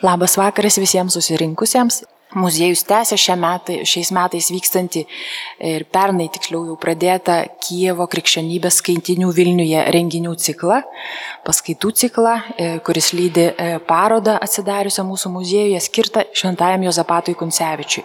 Labas 0.00 0.36
vakaras 0.36 0.78
visiems 0.78 1.12
susirinkusiems. 1.14 2.04
Muziejus 2.34 2.82
tęsia 2.84 3.36
metai, 3.40 3.78
šiais 3.88 4.10
metais 4.12 4.50
vykstantį 4.52 5.00
ir 5.64 5.84
pernai 5.88 6.26
tiksliau 6.28 6.66
jau 6.68 6.74
pradėtą 6.76 7.38
Kievo 7.64 8.04
krikščionybės 8.04 8.82
skaitinių 8.82 9.30
Vilniuje 9.32 9.86
renginių 9.94 10.34
ciklą, 10.36 10.82
paskaitų 11.48 11.94
ciklą, 11.96 12.34
e, 12.36 12.68
kuris 12.84 13.14
lydi 13.16 13.46
e, 13.48 13.78
parodą 13.88 14.36
atsidariusią 14.44 15.06
mūsų 15.08 15.32
muziejuje 15.38 15.80
skirtą 15.80 16.26
Šventajam 16.36 16.84
Jozapatui 16.84 17.32
Kuncevičiui. 17.32 18.04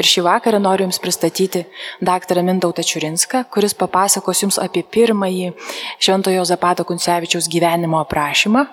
Ir 0.00 0.12
šį 0.14 0.24
vakarą 0.24 0.64
noriu 0.64 0.88
Jums 0.88 1.02
pristatyti 1.04 1.66
dr. 2.00 2.40
Mintautą 2.40 2.80
Čiurinską, 2.80 3.44
kuris 3.52 3.76
papasakos 3.76 4.46
Jums 4.46 4.62
apie 4.64 4.80
pirmąjį 4.80 5.52
Šventojo 6.00 6.40
Jozapato 6.40 6.88
Kuncevičiaus 6.88 7.52
gyvenimo 7.52 8.00
aprašymą, 8.00 8.64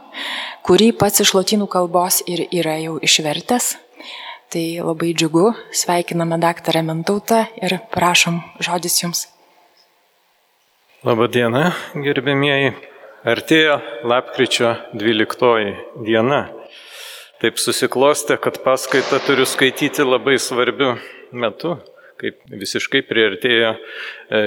kurį 0.64 0.93
pats 0.96 1.20
iš 1.20 1.36
lotynų 1.36 1.68
kalbos 1.68 2.23
ir 2.32 2.48
yra 2.48 2.80
jau 2.80 2.96
išvertęs 3.04 3.75
Tai 4.54 4.66
labai 4.85 5.13
džiugu, 5.17 5.49
sveikiname 5.73 6.38
daktarą 6.41 6.84
Mintautą 6.86 7.45
ir 7.66 7.80
prašom 7.94 8.38
žodis 8.62 8.99
jums. 9.02 9.26
Labadiena, 11.05 11.72
gerbėmieji. 11.98 12.76
Artėjo 13.26 13.80
lapkričio 14.05 14.76
12 14.94 15.73
diena. 16.05 16.39
Taip 17.41 17.58
susiklostė, 17.58 18.38
kad 18.41 18.62
paskaitą 18.63 19.17
turiu 19.26 19.48
skaityti 19.50 20.05
labai 20.05 20.38
svarbiu 20.41 20.94
metu, 21.34 21.75
kaip 22.22 22.39
visiškai 22.48 23.02
priartėjo 23.09 23.73
e, 23.73 23.77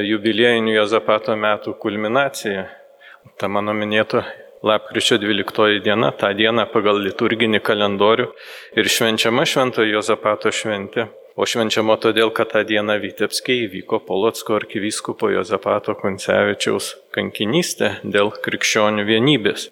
jubiliejinių 0.09 0.77
Jozapato 0.78 1.34
metų 1.37 1.75
kulminacija. 1.83 2.69
Ta 3.39 3.51
mano 3.51 3.75
minėto 3.75 4.23
Lapkričio 4.62 5.19
12 5.19 5.80
diena, 5.85 6.11
tą 6.11 6.33
dieną 6.35 6.65
pagal 6.73 6.98
liturginį 7.05 7.61
kalendorių 7.62 8.27
ir 8.75 8.89
švenčiama 8.91 9.45
Šventojo 9.47 9.93
Jozapato 9.93 10.51
šventė. 10.51 11.07
O 11.39 11.47
švenčiama 11.47 11.95
todėl, 12.03 12.33
kad 12.34 12.51
tą 12.51 12.64
dieną 12.67 12.97
Vitebskiai 12.98 13.69
įvyko 13.69 14.01
Polotsko 14.03 14.56
arkivyskupo 14.59 15.29
Jozapato 15.31 15.95
Koncevičiaus 15.95 16.97
kankinystė 17.14 17.92
dėl 18.03 18.33
krikščionių 18.42 19.05
vienybės. 19.06 19.69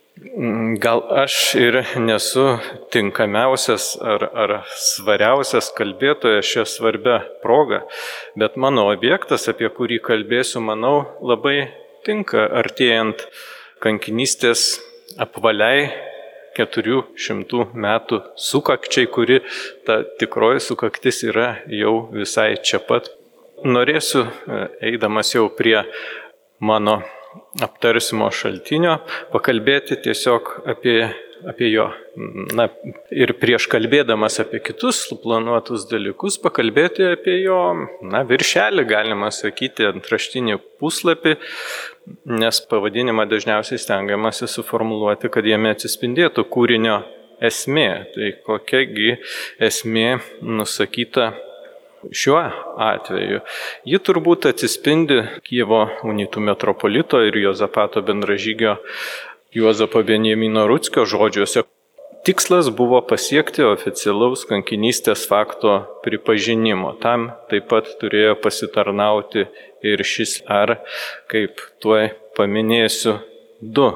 Gal 0.85 1.03
aš 1.25 1.41
ir 1.59 1.81
nesu 1.99 2.45
tinkamiausias 2.95 3.89
ar, 3.99 4.29
ar 4.31 4.55
svariausias 4.79 5.73
kalbėtojas 5.75 6.47
šią 6.47 6.67
svarbę 6.77 7.19
progą, 7.43 7.83
bet 8.39 8.55
mano 8.55 8.87
objektas, 8.95 9.49
apie 9.51 9.67
kurį 9.67 9.99
kalbėsiu, 10.07 10.63
manau, 10.63 10.95
labai 11.19 11.73
tinka 12.07 12.47
artėjant 12.63 13.27
kankinystės 13.83 14.77
apvaliai 15.21 15.89
400 16.57 17.67
metų 17.77 18.21
sukakčiai, 18.41 19.09
kuri 19.13 19.43
ta 19.87 20.01
tikroji 20.21 20.63
sukaktis 20.65 21.23
yra 21.29 21.57
jau 21.69 22.07
visai 22.15 22.55
čia 22.63 22.81
pat. 22.81 23.11
Norėsiu, 23.67 24.25
e, 24.25 24.63
eidamas 24.93 25.33
jau 25.35 25.47
prie 25.53 25.79
mano 26.61 27.01
aptarsimo 27.65 28.29
šaltinio, 28.33 28.99
pakalbėti 29.33 29.97
tiesiog 30.05 30.53
apie 30.73 30.99
apie 31.49 31.69
jo, 31.73 31.89
na, 32.57 32.69
ir 33.13 33.33
prieš 33.41 33.67
kalbėdamas 33.73 34.41
apie 34.43 34.61
kitus 34.65 35.03
planuotus 35.23 35.87
dalykus, 35.91 36.39
pakalbėti 36.43 37.11
apie 37.13 37.39
jo, 37.43 37.61
na, 38.03 38.23
viršelį, 38.29 38.87
galima 38.89 39.33
sakyti, 39.35 39.89
antraštinį 39.91 40.59
puslapį, 40.81 41.37
nes 42.41 42.63
pavadinimą 42.71 43.27
dažniausiai 43.31 43.83
stengiamasi 43.83 44.49
suformuluoti, 44.51 45.31
kad 45.33 45.47
jame 45.47 45.75
atsispindėtų 45.77 46.47
kūrinio 46.53 47.01
esmė. 47.45 47.89
Tai 48.15 48.31
kokiagi 48.47 49.17
esmė 49.63 50.09
nusakyta 50.43 51.33
šiuo 52.13 52.43
atveju. 52.87 53.41
Ji 53.89 54.01
turbūt 54.07 54.49
atsispindi 54.51 55.23
Kievo 55.47 55.87
unitų 56.07 56.43
metropolito 56.49 57.23
ir 57.25 57.39
Jozapato 57.41 58.03
bendražygio 58.07 58.77
Juozapo 59.57 60.03
Benjamino 60.03 60.67
Rutskio 60.69 61.07
žodžiuose. 61.09 61.63
Tikslas 62.29 62.67
buvo 62.77 62.99
pasiekti 63.09 63.63
oficialaus 63.65 64.43
kankinystės 64.45 65.23
fakto 65.31 65.79
pripažinimo. 66.05 66.91
Tam 67.01 67.31
taip 67.49 67.71
pat 67.71 67.89
turėjo 67.97 68.35
pasitarnauti 68.43 69.47
ir 69.81 70.03
šis 70.05 70.43
ar, 70.45 70.75
kaip 71.33 71.63
tuoj 71.81 72.11
paminėsiu, 72.37 73.15
du 73.63 73.87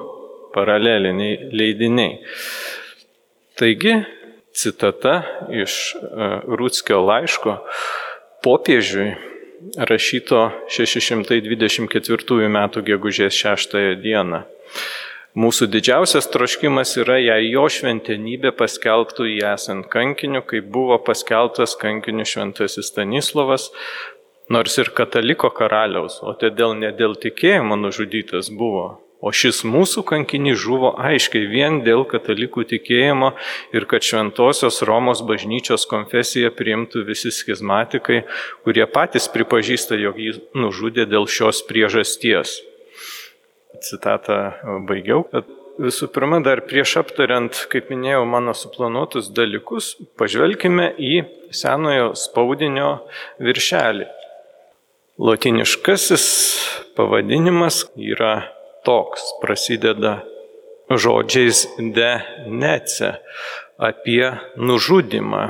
paraleliniai 0.55 1.51
leidiniai. 1.53 2.23
Taigi, 3.61 3.99
citata 4.57 5.19
iš 5.53 5.77
e, 5.93 6.31
Rūtskio 6.57 7.03
laiško 7.05 7.59
popiežiui 8.41 9.11
rašyto 9.93 10.41
624 10.73 12.49
m. 12.49 12.59
gegužės 12.89 13.45
6 13.45 13.79
dieną. 14.01 14.45
Mūsų 15.39 15.69
didžiausias 15.71 16.27
troškimas 16.27 16.97
yra, 16.99 17.15
jei 17.23 17.53
jo 17.53 17.69
šventenybė 17.71 18.51
paskelbtų 18.59 19.29
jį 19.29 19.43
esant 19.53 19.87
kankiniu, 19.87 20.41
kaip 20.43 20.65
buvo 20.75 20.97
paskelbtas 21.07 21.77
kankiniu 21.79 22.25
šventasis 22.27 22.89
Stanislavas, 22.91 23.69
nors 24.51 24.75
ir 24.83 24.91
kataliko 24.91 25.53
karaliaus, 25.55 26.17
o 26.27 26.35
todėl 26.35 26.75
ne 26.75 26.91
dėl 26.91 27.15
tikėjimo 27.15 27.79
nužudytas 27.79 28.51
buvo. 28.51 28.99
O 29.23 29.31
šis 29.31 29.61
mūsų 29.69 30.03
kankinys 30.09 30.59
žuvo 30.59 30.91
aiškiai 30.99 31.47
vien 31.47 31.79
dėl 31.87 32.03
katalikų 32.11 32.65
tikėjimo 32.73 33.29
ir 33.77 33.87
kad 33.87 34.03
šventosios 34.03 34.81
Romos 34.89 35.23
bažnyčios 35.29 35.87
konfesiją 35.87 36.51
priimtų 36.57 37.05
visi 37.07 37.31
schizmatikai, 37.31 38.25
kurie 38.67 38.89
patys 38.91 39.31
pripažįsta, 39.31 40.01
jog 40.01 40.19
jį 40.19 40.35
nužudė 40.59 41.07
dėl 41.07 41.31
šios 41.31 41.63
priežasties 41.71 42.57
citatą 43.85 44.41
baigiau. 44.89 45.25
Visų 45.81 46.11
pirma, 46.13 46.43
dar 46.45 46.61
prieš 46.69 46.99
aptariant, 47.01 47.57
kaip 47.73 47.89
minėjau, 47.89 48.25
mano 48.29 48.53
suplanuotus 48.57 49.31
dalykus, 49.33 49.95
pažvelkime 50.21 50.91
į 51.01 51.13
senojo 51.57 52.11
spaudinio 52.21 52.91
viršelį. 53.41 54.09
Lotiniškasis 55.21 56.27
pavadinimas 56.97 57.87
yra 57.97 58.35
toks, 58.85 59.25
prasideda 59.41 60.19
žodžiais 60.91 61.67
de 61.79 62.11
nece 62.49 63.15
apie 63.81 64.35
nužudimą. 64.57 65.45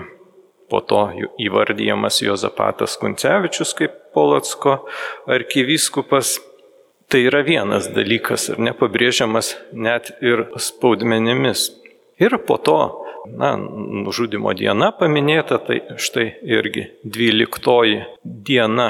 Po 0.71 0.79
to 0.87 1.09
įvardyjamas 1.43 2.21
Jozapatas 2.23 2.95
Kuncevičius 3.01 3.75
kaip 3.75 3.97
Polotsko 4.15 4.77
arkivyskupas 5.27 6.37
Tai 7.11 7.25
yra 7.27 7.41
vienas 7.43 7.89
dalykas 7.91 8.45
ir 8.53 8.61
nepabrėžiamas 8.63 9.49
net 9.75 10.13
ir 10.23 10.45
spaudmenimis. 10.63 11.65
Ir 12.23 12.37
po 12.47 12.55
to, 12.63 12.77
na, 13.35 13.57
nužudimo 13.59 14.53
diena 14.55 14.93
paminėta, 14.95 15.59
tai 15.67 15.81
štai 15.99 16.29
irgi 16.47 16.85
12 17.03 18.05
diena, 18.23 18.87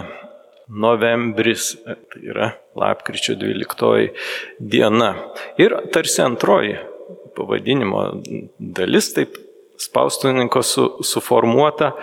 novembris, 0.69 1.71
tai 1.87 2.21
yra 2.35 2.51
lapkričio 2.77 3.39
12 3.41 4.13
diena. 4.61 5.15
Ir 5.57 5.79
tarsi 5.89 6.21
antroji 6.27 6.77
pavadinimo 7.39 8.05
dalis, 8.61 9.15
taip 9.17 9.41
spaustuninko 9.81 10.61
su, 10.61 10.87
suformuota, 11.09 11.95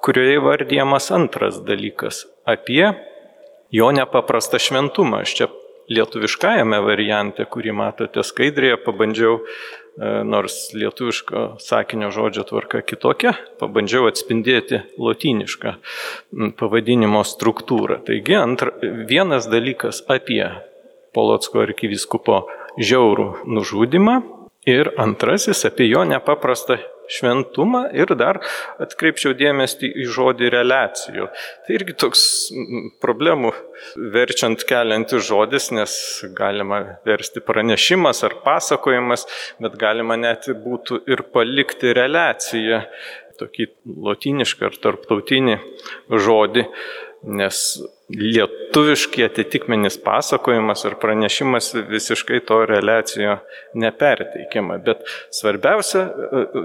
kurioje 0.00 0.40
vardyjamas 0.48 1.12
antras 1.12 1.60
dalykas 1.68 2.24
apie 2.48 2.86
jo 3.70 3.90
nepaprastą 3.92 4.60
šventumą. 4.62 5.22
Aš 5.24 5.34
čia 5.38 5.48
lietuviškajame 5.88 6.80
variante, 6.84 7.44
kurį 7.48 7.72
matote 7.76 8.24
skaidrėje, 8.26 8.76
pabandžiau, 8.84 9.38
e, 9.40 10.10
nors 10.24 10.56
lietuviško 10.76 11.44
sakinio 11.64 12.10
žodžio 12.14 12.44
tvarka 12.48 12.82
kitokia, 12.84 13.34
pabandžiau 13.60 14.08
atspindėti 14.10 14.82
lotynišką 15.00 15.74
pavadinimo 16.60 17.24
struktūrą. 17.24 18.02
Taigi 18.04 18.36
antra, 18.36 18.72
vienas 18.82 19.48
dalykas 19.48 20.04
apie 20.08 20.44
Polotsko 21.16 21.64
arkiviskupo 21.64 22.42
žiaurų 22.78 23.48
nužudimą 23.48 24.20
ir 24.68 24.92
antrasis 25.00 25.64
apie 25.64 25.88
jo 25.88 26.04
nepaprastą 26.04 26.78
šventumą 27.08 27.84
ir 27.96 28.12
dar 28.18 28.40
atkreipčiau 28.82 29.34
dėmesį 29.38 29.90
į 30.04 30.08
žodį 30.14 30.50
relacijų. 30.54 31.28
Tai 31.64 31.76
irgi 31.76 31.96
toks 32.04 32.24
problemų 33.02 33.52
verčiant 34.14 34.64
keliantis 34.68 35.26
žodis, 35.28 35.70
nes 35.74 35.94
galima 36.38 36.82
versti 37.08 37.42
pranešimas 37.44 38.24
ar 38.28 38.38
pasakojimas, 38.44 39.26
bet 39.62 39.78
galima 39.80 40.18
net 40.20 40.50
būtų 40.64 41.02
ir 41.10 41.24
palikti 41.34 41.94
relaciją, 41.96 42.84
tokį 43.38 43.68
lotinišką 44.08 44.70
ar 44.70 44.80
tarptautinį 44.82 45.60
žodį. 46.26 46.66
nes 47.22 47.82
lietuviškai 48.08 49.24
atitikmenis 49.26 49.98
pasakojimas 50.04 50.84
ar 50.88 50.94
pranešimas 51.00 51.74
visiškai 51.90 52.40
to 52.48 52.62
relacijo 52.66 53.36
neperteikiama. 53.74 54.78
Bet 54.84 55.04
svarbiausia, 55.34 56.06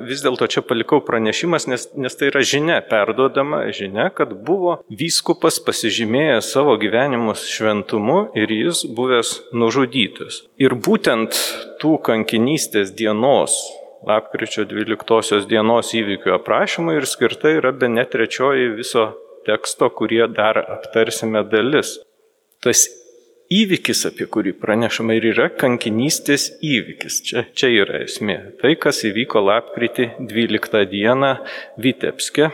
vis 0.08 0.24
dėlto 0.24 0.48
čia 0.48 0.64
palikau 0.64 1.02
pranešimas, 1.04 1.68
nes, 1.68 1.90
nes 2.00 2.16
tai 2.20 2.32
yra 2.32 2.44
žinia, 2.48 2.80
perduodama 2.88 3.66
žinia, 3.76 4.08
kad 4.16 4.32
buvo 4.48 4.78
vyskupas 4.88 5.60
pasižymėjęs 5.68 6.54
savo 6.56 6.78
gyvenimus 6.80 7.44
šventumu 7.52 8.30
ir 8.40 8.52
jis 8.52 8.86
buvęs 8.96 9.36
nužudytas. 9.52 10.46
Ir 10.64 10.78
būtent 10.80 11.36
tų 11.84 11.98
kankinystės 12.08 12.96
dienos 12.96 13.60
lapkričio 14.08 14.66
12 14.68 15.48
dienos 15.48 15.94
įvykių 15.96 16.34
aprašymui 16.38 16.98
ir 17.00 17.08
skirta 17.08 17.52
yra 17.56 17.72
be 17.76 17.88
net 17.92 18.12
trečioji 18.16 18.74
viso 18.78 19.06
teksto, 19.48 19.90
kurie 19.94 20.26
dar 20.32 20.60
aptarsime 20.64 21.44
dalis. 21.52 21.98
Tas 22.64 22.88
įvykis, 23.54 24.06
apie 24.10 24.28
kurį 24.32 24.56
pranešama 24.62 25.18
ir 25.18 25.30
yra 25.34 25.50
kankinystės 25.52 26.50
įvykis. 26.64 27.22
Čia, 27.28 27.46
čia 27.56 27.72
yra 27.84 28.04
esmė. 28.08 28.38
Tai, 28.62 28.76
kas 28.80 29.04
įvyko 29.10 29.44
lapkritį 29.44 30.14
12 30.32 30.86
dieną 30.92 31.34
Vitebske, 31.82 32.50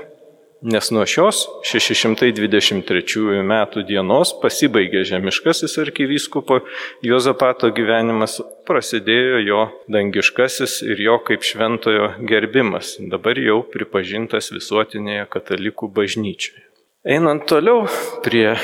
nes 0.60 0.90
nuo 0.92 1.06
šios 1.08 1.46
623 1.64 3.44
metų 3.48 3.84
dienos 3.88 4.34
pasibaigė 4.42 5.06
žemiškasis 5.08 5.78
arkivyskupo 5.86 6.60
Jozapato 7.06 7.72
gyvenimas, 7.76 8.40
prasidėjo 8.68 9.44
jo 9.46 9.62
dangiškasis 9.92 10.82
ir 10.90 11.06
jo 11.06 11.20
kaip 11.26 11.48
šventojo 11.48 12.16
gerbimas, 12.28 12.98
dabar 13.00 13.40
jau 13.40 13.62
pripažintas 13.72 14.52
visuotinėje 14.56 15.30
katalikų 15.32 15.94
bažnyčioje. 15.96 16.69
Einant 17.08 17.46
toliau 17.48 17.86
prie 18.24 18.58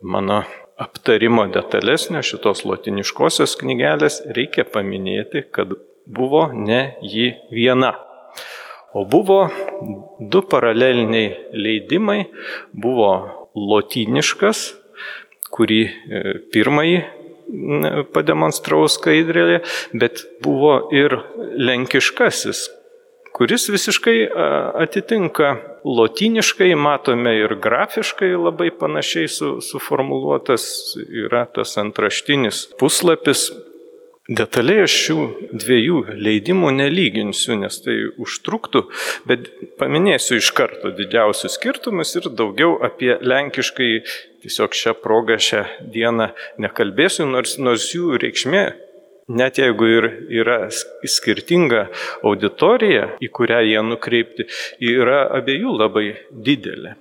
mano 0.00 0.44
aptarimo 0.78 1.48
detalesnio 1.50 2.20
šitos 2.22 2.60
lotiniškosios 2.62 3.56
knygelės, 3.58 4.20
reikia 4.36 4.62
paminėti, 4.70 5.42
kad 5.50 5.72
buvo 6.06 6.44
ne 6.54 6.94
ji 7.02 7.32
viena. 7.50 7.90
O 8.94 9.02
buvo 9.02 9.40
du 10.20 10.44
paraleliniai 10.46 11.58
leidimai, 11.58 12.28
buvo 12.70 13.10
lotiniškas, 13.58 14.62
kurį 15.50 15.82
e, 15.90 16.24
pirmąjį 16.54 17.02
pademonstravau 18.14 18.86
skaidrėje, 18.86 19.64
bet 19.90 20.22
buvo 20.46 20.84
ir 20.94 21.18
lenkiškasis, 21.58 22.68
kuris 23.36 23.68
visiškai 23.68 24.16
atitinka 24.80 25.56
lotiniškai, 25.84 26.72
matome 26.74 27.34
ir 27.36 27.56
grafiškai 27.62 28.32
labai 28.32 28.70
panašiai 28.80 29.28
su, 29.28 29.50
suformuluotas 29.60 30.64
yra 31.24 31.44
tas 31.44 31.76
antraštinis 31.82 32.66
puslapis. 32.80 33.50
Detaliai 34.26 34.82
aš 34.82 34.94
šių 35.04 35.16
dviejų 35.54 35.98
leidimų 36.18 36.72
nelyginsiu, 36.74 37.54
nes 37.60 37.76
tai 37.84 37.94
užtruktų, 38.18 38.82
bet 39.28 39.44
paminėsiu 39.78 40.40
iš 40.40 40.48
karto 40.56 40.90
didžiausius 40.96 41.54
skirtumus 41.60 42.16
ir 42.18 42.26
daugiau 42.40 42.72
apie 42.88 43.12
lenkiškai 43.22 43.92
tiesiog 44.42 44.74
šią 44.74 44.96
progą 45.04 45.38
šią 45.38 45.62
dieną 45.94 46.32
nekalbėsiu, 46.64 47.28
nors, 47.30 47.54
nors 47.62 47.92
jų 47.94 48.18
reikšmė 48.24 48.64
Net 49.26 49.58
jeigu 49.58 49.86
ir 49.90 50.04
yra 50.30 50.68
skirtinga 50.70 51.88
auditorija, 52.22 53.08
į 53.18 53.28
kurią 53.34 53.58
jie 53.66 53.80
nukreipti, 53.82 54.46
yra 54.78 55.24
abiejų 55.40 55.72
labai 55.80 56.04
didelė. 56.30 56.92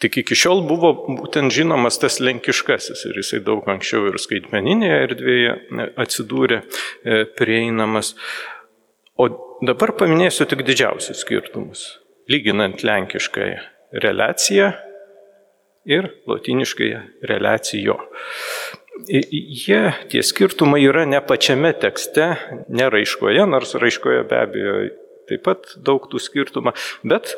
Tik 0.00 0.16
iki 0.22 0.38
šiol 0.38 0.62
buvo 0.64 0.94
būtent 1.04 1.52
žinomas 1.52 2.00
tas 2.00 2.16
lenkiškasis 2.24 3.04
ir 3.10 3.20
jisai 3.20 3.42
daug 3.44 3.68
anksčiau 3.68 4.08
ir 4.08 4.16
skaitmeninėje 4.22 5.02
erdvėje 5.10 5.52
atsidūrė 6.00 6.62
e, 6.62 7.20
prieinamas. 7.36 8.14
O 9.20 9.28
dabar 9.60 9.92
paminėsiu 10.00 10.48
tik 10.48 10.64
didžiausius 10.64 11.20
skirtumus, 11.20 11.84
lyginant 12.32 12.80
lenkiškąją 12.80 13.60
relaciją 14.00 14.72
ir 15.84 16.08
latiniškąją 16.32 17.04
relacijo 17.28 18.00
jie, 19.08 19.80
tie 20.08 20.22
skirtumai 20.22 20.82
yra 20.84 21.04
ne 21.08 21.20
pačiame 21.24 21.72
tekste, 21.76 22.34
ne 22.68 22.90
raiškoje, 22.90 23.46
nors 23.46 23.74
raiškoje 23.80 24.24
be 24.30 24.40
abejo 24.40 24.74
taip 25.28 25.44
pat 25.46 25.76
daug 25.80 26.04
tų 26.10 26.20
skirtumų, 26.20 26.74
bet 27.08 27.34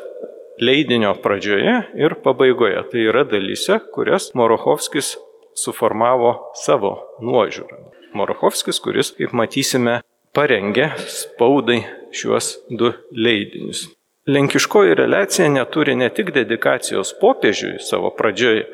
leidinio 0.59 1.13
pradžioje 1.23 1.77
ir 1.95 2.17
pabaigoje. 2.23 2.81
Tai 2.91 3.05
yra 3.09 3.23
dalyse, 3.27 3.79
kurias 3.93 4.33
Morochovskis 4.35 5.15
suformavo 5.57 6.51
savo 6.57 6.97
nuožiūrą. 7.23 7.79
Morochovskis, 8.17 8.79
kuris, 8.81 9.11
kaip 9.17 9.35
matysime, 9.35 10.01
parengė 10.35 10.91
spaudai 11.11 11.83
šiuos 12.15 12.55
du 12.69 12.93
leidinius. 13.11 13.87
Lenkiškoji 14.27 14.95
relacija 14.99 15.47
neturi 15.47 15.95
ne 15.95 16.09
tik 16.11 16.33
dedikacijos 16.35 17.13
popiežiui 17.21 17.77
savo 17.79 18.11
pradžioje, 18.15 18.65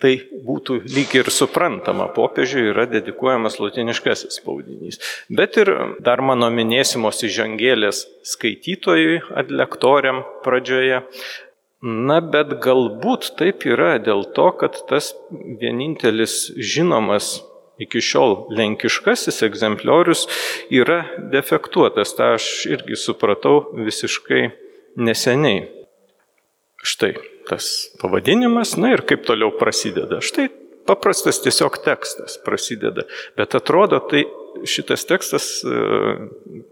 tai 0.00 0.14
būtų 0.46 0.80
lyg 0.88 1.12
ir 1.18 1.30
suprantama, 1.32 2.08
popiežiui 2.14 2.70
yra 2.72 2.86
dedikuojamas 2.90 3.58
latiniškasis 3.60 4.40
spaudinys. 4.40 5.00
Bet 5.28 5.58
ir 5.60 5.72
dar 6.04 6.22
mano 6.24 6.48
minėsimos 6.54 7.22
įžangėlės 7.28 8.06
skaitytojui 8.32 9.20
adlektoriam 9.42 10.24
pradžioje. 10.44 11.04
Na, 11.80 12.18
bet 12.20 12.58
galbūt 12.60 13.30
taip 13.38 13.64
yra 13.64 13.94
dėl 14.04 14.26
to, 14.36 14.50
kad 14.60 14.76
tas 14.88 15.14
vienintelis 15.32 16.50
žinomas 16.56 17.38
iki 17.80 18.02
šiol 18.04 18.50
lenkiškasis 18.52 19.40
egzempliorius 19.46 20.26
yra 20.68 21.02
defektuotas. 21.32 22.12
Ta 22.18 22.34
aš 22.36 22.66
irgi 22.68 23.00
supratau 23.00 23.62
visiškai 23.80 24.50
neseniai. 25.00 25.64
Štai 26.84 27.14
tas 27.50 27.90
pavadinimas, 28.00 28.76
na 28.78 28.94
ir 28.94 29.04
kaip 29.08 29.26
toliau 29.26 29.52
prasideda. 29.58 30.20
Štai 30.24 30.48
paprastas 30.88 31.40
tiesiog 31.42 31.80
tekstas 31.84 32.38
prasideda, 32.44 33.06
bet 33.38 33.54
atrodo 33.58 34.00
tai 34.10 34.24
šitas 34.66 35.04
tekstas, 35.06 35.48
e, 35.64 35.80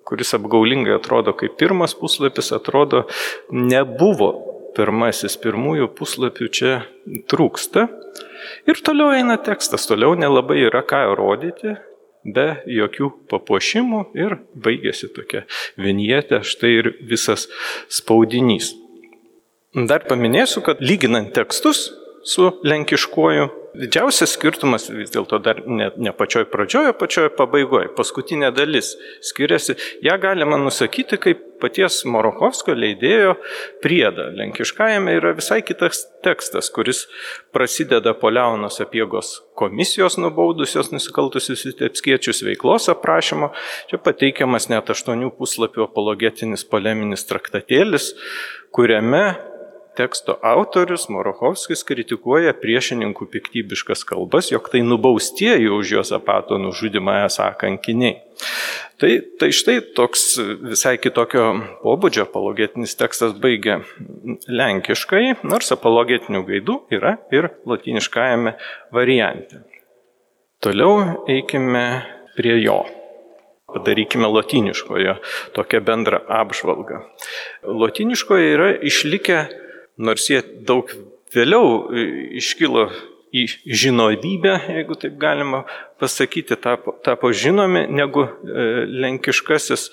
kuris 0.08 0.34
apgaulingai 0.38 0.96
atrodo 0.98 1.34
kaip 1.38 1.58
pirmas 1.60 1.94
puslapis, 1.98 2.52
atrodo 2.56 3.04
nebuvo 3.50 4.32
pirmasis, 4.78 5.38
pirmųjų 5.42 5.90
puslapių 5.98 6.48
čia 6.54 6.72
trūksta. 7.30 7.88
Ir 8.68 8.80
toliau 8.86 9.12
eina 9.16 9.38
tekstas, 9.42 9.86
toliau 9.90 10.14
nelabai 10.18 10.60
yra 10.68 10.84
ką 10.86 11.02
rodyti, 11.18 11.76
be 12.28 12.48
jokių 12.68 13.10
papuošimų 13.30 14.02
ir 14.18 14.36
baigėsi 14.58 15.10
tokia 15.14 15.44
vinietė, 15.80 16.42
štai 16.46 16.72
ir 16.80 16.92
visas 17.08 17.46
spaudinys. 17.92 18.74
Dar 19.76 20.00
paminėsiu, 20.08 20.62
kad 20.64 20.80
lyginant 20.80 21.34
tekstus 21.36 21.90
su 22.24 22.46
lenkiškuoju, 22.64 23.48
didžiausias 23.78 24.32
skirtumas 24.34 24.88
vis 24.90 25.12
dėlto 25.12 25.38
dar 25.44 25.60
ne, 25.68 25.90
ne 26.00 26.12
pačioj 26.16 26.46
pradžioje, 26.50 26.94
pačioj 26.98 27.28
pabaigoje. 27.36 27.90
Paskutinė 27.96 28.48
dalis 28.56 28.94
skiriasi. 29.24 29.76
Ja 30.04 30.16
galima 30.20 30.56
nusakyti 30.60 31.18
kaip 31.20 31.42
paties 31.62 32.00
Morokovskio 32.08 32.72
leidėjo 32.78 33.34
priedą. 33.84 34.30
Lenkiškajame 34.38 35.18
yra 35.18 35.34
visai 35.36 35.60
kitas 35.66 36.06
tekstas, 36.24 36.70
kuris 36.74 37.04
prasideda 37.54 38.14
po 38.18 38.32
Leonos 38.32 38.80
apiegos 38.84 39.34
komisijos 39.58 40.16
nubaudusios 40.16 40.92
nusikaltusius 40.94 41.66
tepskiečius 41.78 42.40
veiklos 42.46 42.88
aprašymo. 42.92 43.52
Čia 43.92 44.00
pateikiamas 44.00 44.70
net 44.72 44.90
aštuonių 44.96 45.34
puslapių 45.38 45.86
apologetinis 45.90 46.66
poleminis 46.68 47.28
traktatėlis, 47.28 48.14
kuriame 48.74 49.24
teksto 49.98 50.36
autorius 50.46 51.08
Morochovskis 51.10 51.82
kritikuoja 51.88 52.54
priešininkų 52.56 53.26
piktybiškas 53.32 54.04
kalbas, 54.08 54.52
jog 54.52 54.70
tai 54.70 54.84
nubaustieji 54.86 55.68
už 55.74 55.94
jo 55.96 56.04
zapato 56.06 56.58
nužudimą 56.62 57.24
esą 57.26 57.50
kankiniai. 57.58 58.20
Tai, 58.98 59.10
tai 59.38 59.48
štai 59.54 59.78
toks 59.94 60.22
visai 60.70 60.96
kitokio 61.02 61.48
pobūdžio 61.82 62.24
apologetinis 62.26 62.94
tekstas 62.98 63.34
baigia 63.38 63.80
lenkiškai, 64.46 65.40
nors 65.46 65.74
apologetinių 65.74 66.44
gaidų 66.46 66.78
yra 66.94 67.16
ir 67.34 67.50
latiniškajame 67.66 68.54
variante. 68.94 69.62
Toliau 70.62 71.26
eikime 71.30 71.84
prie 72.38 72.56
jo. 72.62 72.80
Padarykime 73.68 74.26
latiniškojo 74.32 75.18
tokią 75.54 75.80
bendrą 75.84 76.22
apžvalgą. 76.40 77.02
Latiniškoje 77.62 78.52
yra 78.54 78.68
išlikę 78.90 79.42
nors 79.98 80.30
jie 80.30 80.42
daug 80.66 80.90
vėliau 81.34 81.88
e, 81.90 82.08
iškilo 82.40 82.88
į 83.34 83.44
žinomybę, 83.66 84.54
jeigu 84.72 84.96
taip 85.00 85.18
galima 85.20 85.64
pasakyti, 86.00 86.56
tapo, 86.56 86.94
tapo 87.04 87.32
žinomi 87.32 87.84
negu 87.92 88.24
e, 88.24 88.68
lenkiškasis. 89.04 89.90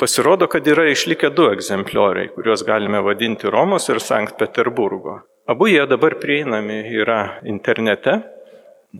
Pasirodo, 0.00 0.48
kad 0.50 0.66
yra 0.66 0.88
išlikę 0.90 1.30
du 1.30 1.46
egzemplioriai, 1.54 2.32
kuriuos 2.34 2.64
galime 2.66 2.98
vadinti 3.04 3.50
Romos 3.50 3.86
ir 3.92 4.02
Sankt 4.02 4.38
Peterburgo. 4.40 5.20
Abu 5.46 5.68
jie 5.70 5.84
dabar 5.86 6.16
prieinami 6.18 6.80
yra 6.98 7.38
internete. 7.46 8.22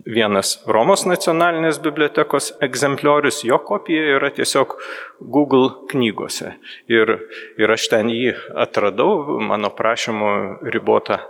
Vienas 0.03 0.57
Romos 0.67 1.05
nacionalinės 1.07 1.77
bibliotekos 1.79 2.49
egzempliorius, 2.65 3.45
jo 3.47 3.61
kopija 3.63 4.17
yra 4.17 4.31
tiesiog 4.35 4.75
Google 5.21 5.69
knygose. 5.91 6.51
Ir, 6.91 7.13
ir 7.61 7.75
aš 7.77 7.87
ten 7.93 8.11
jį 8.11 8.33
atradau, 8.65 9.39
mano 9.39 9.71
prašymu 9.71 10.33
ribota 10.73 11.21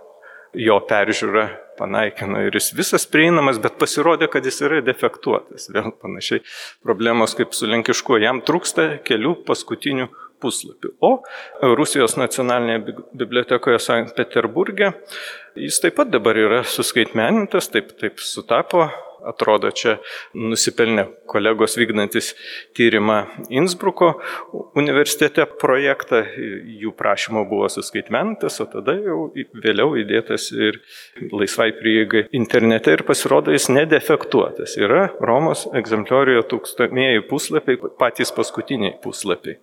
jo 0.58 0.80
peržiūra 0.90 1.46
panaikino 1.78 2.42
ir 2.48 2.56
jis 2.58 2.72
visas 2.74 3.06
prieinamas, 3.12 3.60
bet 3.62 3.78
pasirodė, 3.78 4.32
kad 4.32 4.46
jis 4.48 4.62
yra 4.66 4.82
defektuotas. 4.86 5.70
Vėl 5.76 5.92
panašiai 6.02 6.42
problemos 6.84 7.36
kaip 7.38 7.54
su 7.54 7.70
lenkišku, 7.70 8.18
jam 8.24 8.42
trūksta 8.46 8.96
kelių 9.06 9.36
paskutinių 9.46 10.10
puslapių. 10.42 10.94
O 11.06 11.12
Rusijos 11.78 12.18
nacionalinėje 12.20 13.00
bibliotekoje 13.24 13.80
Sankt 13.84 14.16
Peterburgė 14.18 14.94
jis 15.56 15.80
taip 15.84 15.98
pat 16.00 16.12
dabar 16.14 16.38
yra 16.40 16.62
suskaitmenintas, 16.68 17.70
taip, 17.72 17.96
taip 18.00 18.24
sutapo 18.24 18.88
atrodo 19.26 19.72
čia 19.74 19.96
nusipelnė 20.38 21.08
kolegos 21.30 21.76
vykdantis 21.80 22.34
tyrimą 22.78 23.18
Innsbruko 23.54 24.12
universitete 24.78 25.48
projektą, 25.62 26.22
jų 26.82 26.94
prašymo 26.98 27.46
buvo 27.50 27.70
suskaitmentas, 27.74 28.60
o 28.62 28.68
tada 28.70 28.98
jau 29.00 29.20
vėliau 29.64 29.96
įdėtas 30.02 30.52
ir 30.54 30.80
laisvai 31.34 31.72
prieigai 31.80 32.26
internete 32.38 32.94
ir 32.96 33.06
pasirodo 33.08 33.56
jis 33.56 33.70
nedefektuotas. 33.74 34.78
Yra 34.82 35.08
Romos 35.20 35.66
egzempliorijoje 35.74 36.46
tūkstamieji 36.54 37.26
puslapiai, 37.30 37.82
patys 38.00 38.34
paskutiniai 38.36 39.00
puslapiai. 39.04 39.58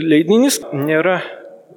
Leidinys 0.00 0.60
nėra 0.72 1.20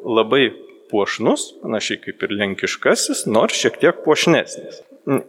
labai 0.03 0.51
puošnus, 0.91 1.49
panašiai 1.63 2.01
kaip 2.03 2.23
ir 2.25 2.35
lenkiškasis, 2.39 3.25
nors 3.27 3.57
šiek 3.57 3.79
tiek 3.81 4.03
puošnesnis. 4.05 4.83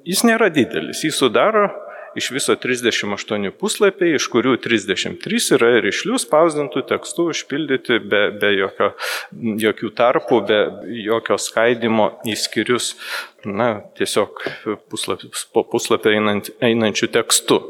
Jis 0.07 0.23
nėra 0.27 0.51
didelis, 0.55 1.03
jį 1.03 1.11
sudaro 1.15 1.69
iš 2.15 2.31
viso 2.31 2.55
38 2.55 3.51
puslapiai, 3.59 4.15
iš 4.19 4.29
kurių 4.31 4.55
33 4.63 5.57
yra 5.57 5.71
ryšlių 5.83 6.21
spausdintų 6.23 6.85
tekstų 6.91 7.29
užpildyti 7.33 7.99
be, 8.07 8.23
be 8.39 8.53
jokio, 8.55 8.93
jokių 9.65 9.91
tarpų, 9.99 10.41
be 10.47 10.61
jokio 11.03 11.39
skaidimo 11.43 12.11
į 12.29 12.37
skirius, 12.39 12.93
na, 13.45 13.71
tiesiog 13.99 14.45
puslapį, 14.93 15.33
po 15.55 15.67
puslapį 15.75 16.15
einant, 16.19 16.53
einančių 16.63 17.11
tekstų. 17.19 17.61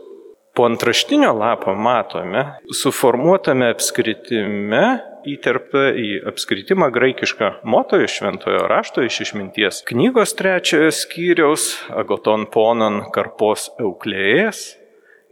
Po 0.55 0.65
antraštinio 0.65 1.33
lapo 1.33 1.73
matome 1.75 2.45
suformuotame 2.83 3.73
apskritime 3.75 4.83
įterpta 5.27 5.89
į 5.99 6.21
apskritimą 6.31 6.93
graikišką 6.95 7.49
moto 7.67 7.99
iš 7.99 8.21
šventojo 8.21 8.61
rašto, 8.71 9.03
iš 9.03 9.19
išminties 9.25 9.83
knygos 9.89 10.37
trečiojo 10.39 10.93
skyriaus, 10.95 11.67
agoton 11.91 12.47
ponan 12.55 13.01
karpos 13.17 13.67
euklėjas, 13.83 14.63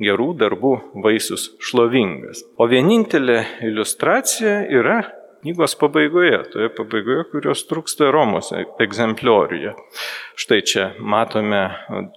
gerų 0.02 0.32
darbų 0.42 0.74
vaisius 1.04 1.52
šlovingas. 1.62 2.42
O 2.58 2.66
vienintelė 2.66 3.44
iliustracija 3.68 4.58
yra 4.74 5.04
knygos 5.42 5.74
pabaigoje, 5.78 6.38
toje 6.52 6.68
pabaigoje, 6.76 7.24
kurios 7.32 7.64
trūksta 7.66 8.10
Romos 8.14 8.52
egzemplioriuje. 8.54 9.74
Štai 10.38 10.60
čia 10.66 10.86
matome 10.98 11.64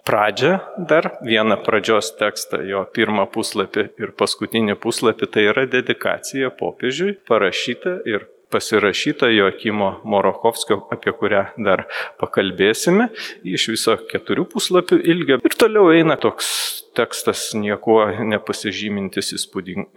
pradžią, 0.08 0.60
dar 0.90 1.10
vieną 1.26 1.58
pradžios 1.66 2.14
tekstą, 2.20 2.62
jo 2.70 2.86
pirmą 2.96 3.26
puslapį 3.34 3.90
ir 4.02 4.14
paskutinį 4.20 4.78
puslapį, 4.82 5.32
tai 5.34 5.50
yra 5.50 5.66
dedikacija 5.70 6.54
popiežiui, 6.60 7.18
parašyta 7.28 8.00
ir 8.06 8.30
pasirašyta 8.56 9.28
Joakimo 9.34 9.92
Morochovskio, 10.08 10.80
apie 10.96 11.12
kurią 11.20 11.44
dar 11.68 11.86
pakalbėsime, 12.22 13.10
iš 13.44 13.68
viso 13.74 13.98
keturių 14.12 14.48
puslapių 14.56 15.02
ilgio. 15.04 15.40
Ir 15.44 15.60
toliau 15.60 15.92
eina 15.92 16.16
toks 16.22 16.48
tekstas 16.96 17.50
niekuo 17.58 18.06
nepasižymintis 18.32 19.34
įspūding, 19.36 19.90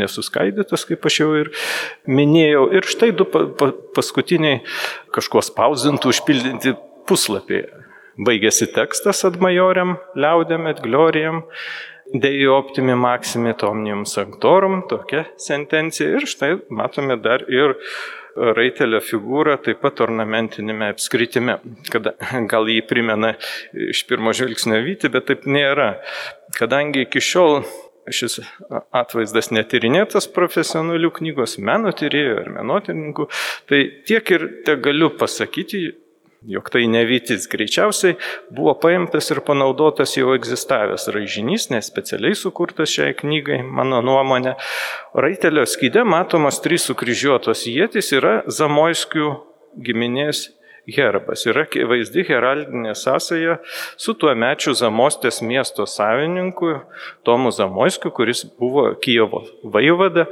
nesuskaidytas, 0.00 0.86
kaip 0.88 1.06
aš 1.06 1.20
jau 1.22 1.30
ir 1.38 1.52
minėjau. 2.10 2.66
Ir 2.74 2.90
štai 2.90 3.12
du 3.16 3.28
paskutiniai 3.30 4.62
kažkuo 5.14 5.44
spausintų, 5.46 6.14
užpildinti 6.14 6.74
puslapiai. 7.06 7.68
Baigėsi 8.26 8.70
tekstas 8.72 9.22
ad 9.28 9.36
majoriam, 9.44 9.98
liaudėm, 10.16 10.66
et 10.70 10.80
gloriam. 10.82 11.44
Dei 12.14 12.46
optimi 12.46 12.94
maximi 12.94 13.54
tomnium 13.58 14.04
sanctorum, 14.06 14.84
tokia 14.88 15.24
sentencija. 15.42 16.12
Ir 16.16 16.28
štai 16.30 16.52
matome 16.70 17.16
dar 17.18 17.42
ir 17.50 17.74
raitelio 18.36 19.00
figūrą 19.02 19.56
taip 19.64 19.80
pat 19.82 20.02
ornamentinėme 20.04 20.90
apskritime. 20.92 21.58
Kada, 21.90 22.14
gal 22.52 22.68
jį 22.70 22.82
primena 22.88 23.34
iš 23.72 24.04
pirmo 24.08 24.34
žvilgsnio 24.36 24.82
vyti, 24.86 25.10
bet 25.12 25.28
taip 25.30 25.48
nėra. 25.50 25.96
Kadangi 26.56 27.06
iki 27.06 27.22
šiol 27.22 27.62
šis 28.12 28.38
atvaizdas 28.94 29.50
netyrinėtas 29.50 30.28
profesionalių 30.34 31.10
knygos 31.18 31.56
meno 31.58 31.90
tyrėjų 31.96 32.36
ar 32.44 32.50
menotininkų, 32.60 33.26
tai 33.66 33.80
tiek 34.06 34.30
ir 34.36 34.46
te 34.66 34.76
galiu 34.78 35.10
pasakyti, 35.18 35.88
jog 36.46 36.70
tai 36.70 36.86
nevytis 36.90 37.48
greičiausiai 37.50 38.16
buvo 38.54 38.74
paimtas 38.82 39.30
ir 39.34 39.42
panaudotas 39.46 40.14
jau 40.16 40.34
egzistavęs 40.36 41.08
raižinys, 41.14 41.68
nespecialiai 41.74 42.38
sukurtas 42.38 42.92
šiai 42.94 43.16
knygai, 43.18 43.62
mano 43.66 44.02
nuomonė. 44.06 44.56
Raitelio 45.14 45.66
skyde 45.66 46.06
matomos 46.06 46.60
trys 46.64 46.86
sukryžiuotos 46.90 47.66
jėtis 47.70 48.12
yra 48.16 48.38
Zamoiskių 48.46 49.32
giminės 49.82 50.46
herbas. 50.94 51.46
Yra 51.48 51.66
vaizdi 51.90 52.22
heraldinė 52.28 52.94
sąsaja 52.98 53.58
su 53.96 54.14
tuo 54.14 54.34
mečiu 54.38 54.74
Zamostės 54.76 55.42
miesto 55.42 55.86
savininku 55.86 56.80
Tomu 57.26 57.50
Zamoiskiu, 57.50 58.10
kuris 58.14 58.44
buvo 58.58 58.94
Kijevo 59.02 59.42
vaivada 59.64 60.26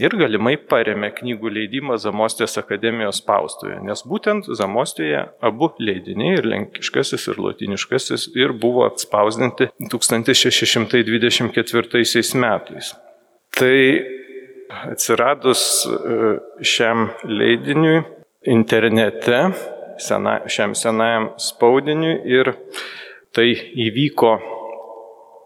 ir 0.00 0.10
galimai 0.18 0.56
paremė 0.70 1.10
knygų 1.16 1.48
leidimą 1.56 1.96
Zamostės 2.00 2.58
akademijos 2.60 3.16
spaustuvėje, 3.22 3.80
nes 3.86 4.00
būtent 4.08 4.42
Zamostėje 4.58 5.20
abu 5.44 5.66
leidiniai, 5.82 6.34
ir 6.38 6.44
lenkiškasis, 6.52 7.22
ir 7.32 7.36
lotiniškasis, 7.42 8.22
ir 8.38 8.50
buvo 8.52 8.82
atspausdinti 8.88 9.64
1624 9.88 12.22
metais. 12.38 12.86
Tai 13.58 13.78
atsiradus 14.92 15.62
e, 15.86 15.88
šiam 16.62 17.08
leidiniui 17.24 18.02
internete 18.48 19.50
sena, 19.98 20.38
šiam 20.46 20.74
senajam 20.78 21.32
spaudiniui 21.40 22.20
ir 22.38 22.52
tai 23.34 23.50
įvyko 23.86 24.32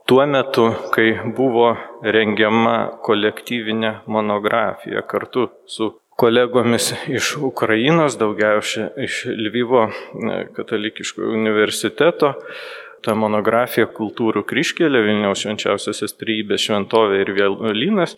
tuo 0.06 0.26
metu, 0.26 0.68
kai 0.94 1.14
buvo 1.37 1.73
rengiama 2.02 2.76
kolektyvinė 3.04 3.92
monografija 4.06 5.02
kartu 5.09 5.49
su 5.66 5.92
kolegomis 6.23 6.92
iš 7.09 7.37
Ukrainos, 7.37 8.18
daugiausia 8.18 8.90
iš 9.00 9.25
Lvivo 9.26 9.88
e, 9.88 10.47
katalikiškojo 10.54 11.32
universiteto. 11.35 12.35
Ta 13.02 13.16
monografija 13.18 13.88
Kultūrų 13.90 14.44
kryškelė 14.47 15.00
Vilniaus 15.02 15.42
švenčiausiasis 15.42 16.14
trybės 16.21 16.68
šventovė 16.68 17.25
ir 17.25 17.32
vienuolynas, 17.35 18.14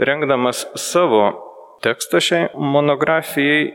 rengdamas 0.00 0.64
savo 0.80 1.26
tekstą 1.84 2.22
šiai 2.24 2.46
monografijai, 2.56 3.74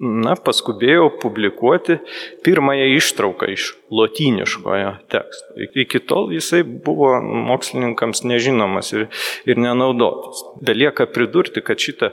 na, 0.00 0.34
paskubėjau 0.36 1.06
publikuoti 1.22 1.98
pirmąją 2.46 2.88
ištrauką 2.96 3.48
iš 3.54 3.68
lotyniškojo 3.94 4.90
teksto. 5.12 5.54
Iki 5.84 6.00
tol 6.08 6.32
jisai 6.34 6.64
buvo 6.64 7.12
mokslininkams 7.22 8.24
nežinomas 8.26 8.92
ir, 8.96 9.06
ir 9.46 9.60
nenaudotas. 9.60 10.42
Belieka 10.64 11.06
pridurti, 11.10 11.62
kad 11.64 11.80
šitą 11.82 12.12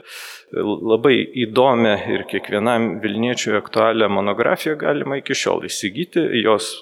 labai 0.52 1.16
įdomią 1.46 1.96
ir 2.12 2.26
kiekvienam 2.30 2.98
Vilniečiui 3.02 3.56
aktualią 3.58 4.10
monografiją 4.12 4.76
galima 4.80 5.18
iki 5.20 5.36
šiol 5.36 5.66
įsigyti. 5.68 6.26
Jos 6.42 6.74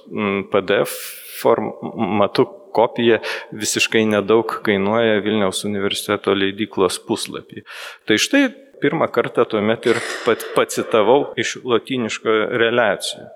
PDF 0.53 0.97
formatu 1.41 2.49
kopija 2.71 3.19
visiškai 3.53 4.05
nedaug 4.07 4.61
kainuoja 4.67 5.21
Vilniaus 5.25 5.65
universiteto 5.67 6.35
leidyklos 6.37 7.01
puslapį. 7.07 7.65
Tai 8.07 8.19
štai 8.21 8.45
pirmą 8.83 9.09
kartą 9.13 9.45
tuomet 9.49 9.87
ir 9.91 10.01
pat, 10.25 10.45
pacitavau 10.57 11.31
iš 11.41 11.59
latiniško 11.65 12.37
relacijų. 12.63 13.27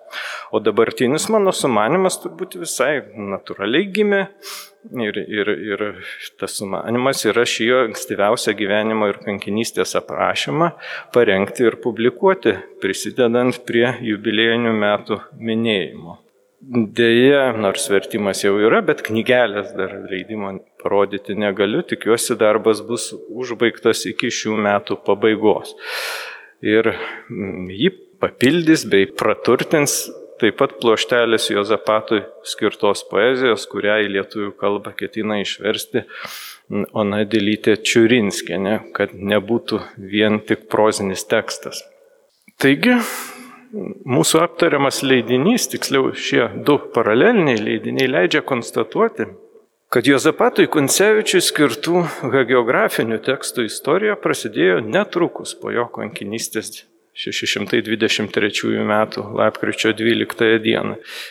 O 0.54 0.60
dabartinis 0.62 1.26
mano 1.32 1.52
sumanimas 1.54 2.20
turbūt 2.22 2.56
visai 2.60 3.02
natūraliai 3.14 3.88
gimė 3.94 4.22
ir, 5.04 5.18
ir, 5.18 5.52
ir 5.72 5.84
tas 6.40 6.58
sumanimas 6.60 7.24
yra 7.28 7.46
šį 7.48 7.68
jo 7.68 7.80
ankstyviausią 7.88 8.54
gyvenimo 8.58 9.08
ir 9.10 9.20
kankinystės 9.24 9.96
aprašymą 10.00 10.72
parengti 11.14 11.66
ir 11.68 11.78
publikuoti, 11.84 12.56
prisidedant 12.82 13.62
prie 13.68 13.88
jubiliejinių 14.04 14.76
metų 14.84 15.22
minėjimo. 15.40 16.20
Deja, 16.96 17.50
nors 17.60 17.90
vertimas 17.92 18.40
jau 18.40 18.54
yra, 18.56 18.80
bet 18.86 19.02
knygelės 19.04 19.74
dar 19.76 19.98
leidimo 20.08 20.54
parodyti 20.84 21.36
negaliu, 21.38 21.82
tikiuosi 21.82 22.36
darbas 22.40 22.84
bus 22.84 23.10
užbaigtas 23.28 24.04
iki 24.12 24.30
šių 24.32 24.58
metų 24.68 25.00
pabaigos. 25.06 25.74
Ir 26.64 26.92
mm, 26.94 27.70
jį 27.72 27.90
papildys 28.22 28.86
bei 28.88 29.08
praturtins 29.10 30.04
taip 30.40 30.58
pat 30.58 30.74
pluoštelis 30.80 31.50
Jozapatui 31.52 32.22
skirtos 32.46 33.04
poezijos, 33.10 33.66
kurią 33.70 34.00
į 34.04 34.10
lietuvių 34.16 34.50
kalbą 34.60 34.94
ketina 34.98 35.38
išversti 35.42 36.04
Ona 36.96 37.22
Delytė 37.28 37.76
Čiurinskienė, 37.84 38.78
kad 38.96 39.12
nebūtų 39.14 39.80
vien 40.10 40.40
tik 40.48 40.66
prozinis 40.72 41.26
tekstas. 41.28 41.82
Taigi, 42.60 42.96
mūsų 44.08 44.40
aptariamas 44.44 45.02
leidinys, 45.04 45.68
tiksliau 45.72 46.14
šie 46.16 46.46
du 46.66 46.78
paraleliniai 46.94 47.60
leidiniai 47.60 48.08
leidžia 48.10 48.44
konstatuoti, 48.46 49.28
kad 49.94 50.08
Jozapatui 50.10 50.66
Kuncevičiui 50.74 51.38
skirtų 51.44 52.00
hagiografinių 52.32 53.20
tekstų 53.22 53.68
istorija 53.68 54.16
prasidėjo 54.18 54.80
netrukus 54.82 55.52
po 55.54 55.70
jo 55.70 55.84
kankinystės 55.94 56.80
623 57.14 58.72
m. 58.82 58.92
lapkričio 59.38 59.92
12 59.94 60.58
d. 60.64 60.74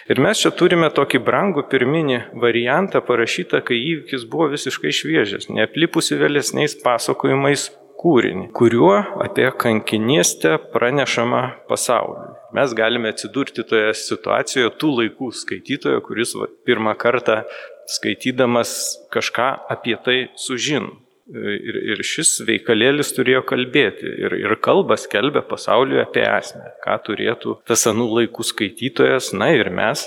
Ir 0.07 0.23
mes 0.23 0.45
čia 0.45 0.53
turime 0.55 0.87
tokį 0.95 1.19
brangų 1.27 1.65
pirminį 1.67 2.21
variantą 2.39 3.03
parašytą, 3.03 3.59
kai 3.67 3.81
įvykis 3.81 4.23
buvo 4.31 4.47
visiškai 4.55 4.95
šviežias, 4.95 5.49
neaplipusi 5.51 6.15
vėlesniais 6.23 6.79
pasakojimais 6.85 7.67
kūrinį, 7.99 8.49
kuriuo 8.55 8.95
apie 9.23 9.49
kankinystę 9.59 10.55
pranešama 10.71 11.43
pasauliui. 11.67 12.31
Mes 12.55 12.73
galime 12.77 13.11
atsidurti 13.13 13.63
toje 13.67 13.93
situacijoje 13.97 14.71
tų 14.79 14.89
laikų 14.99 15.29
skaitytojo, 15.39 16.01
kuris 16.05 16.35
pirmą 16.67 16.93
kartą 16.99 17.41
skaitydamas 17.89 18.75
kažką 19.13 19.49
apie 19.73 19.97
tai 20.05 20.19
sužino. 20.39 20.99
Ir, 21.33 21.77
ir 21.93 22.01
šis 22.03 22.41
veikalėlis 22.43 23.13
turėjo 23.15 23.45
kalbėti 23.47 24.09
ir, 24.25 24.33
ir 24.35 24.57
kalbą 24.59 24.97
skelbė 24.99 25.39
pasauliu 25.47 26.01
apie 26.01 26.25
esmę, 26.27 26.73
ką 26.83 26.97
turėtų 27.05 27.55
tas 27.69 27.87
anų 27.87 28.09
laikų 28.17 28.43
skaitytojas, 28.43 29.29
na 29.31 29.47
ir 29.55 29.71
mes 29.71 30.03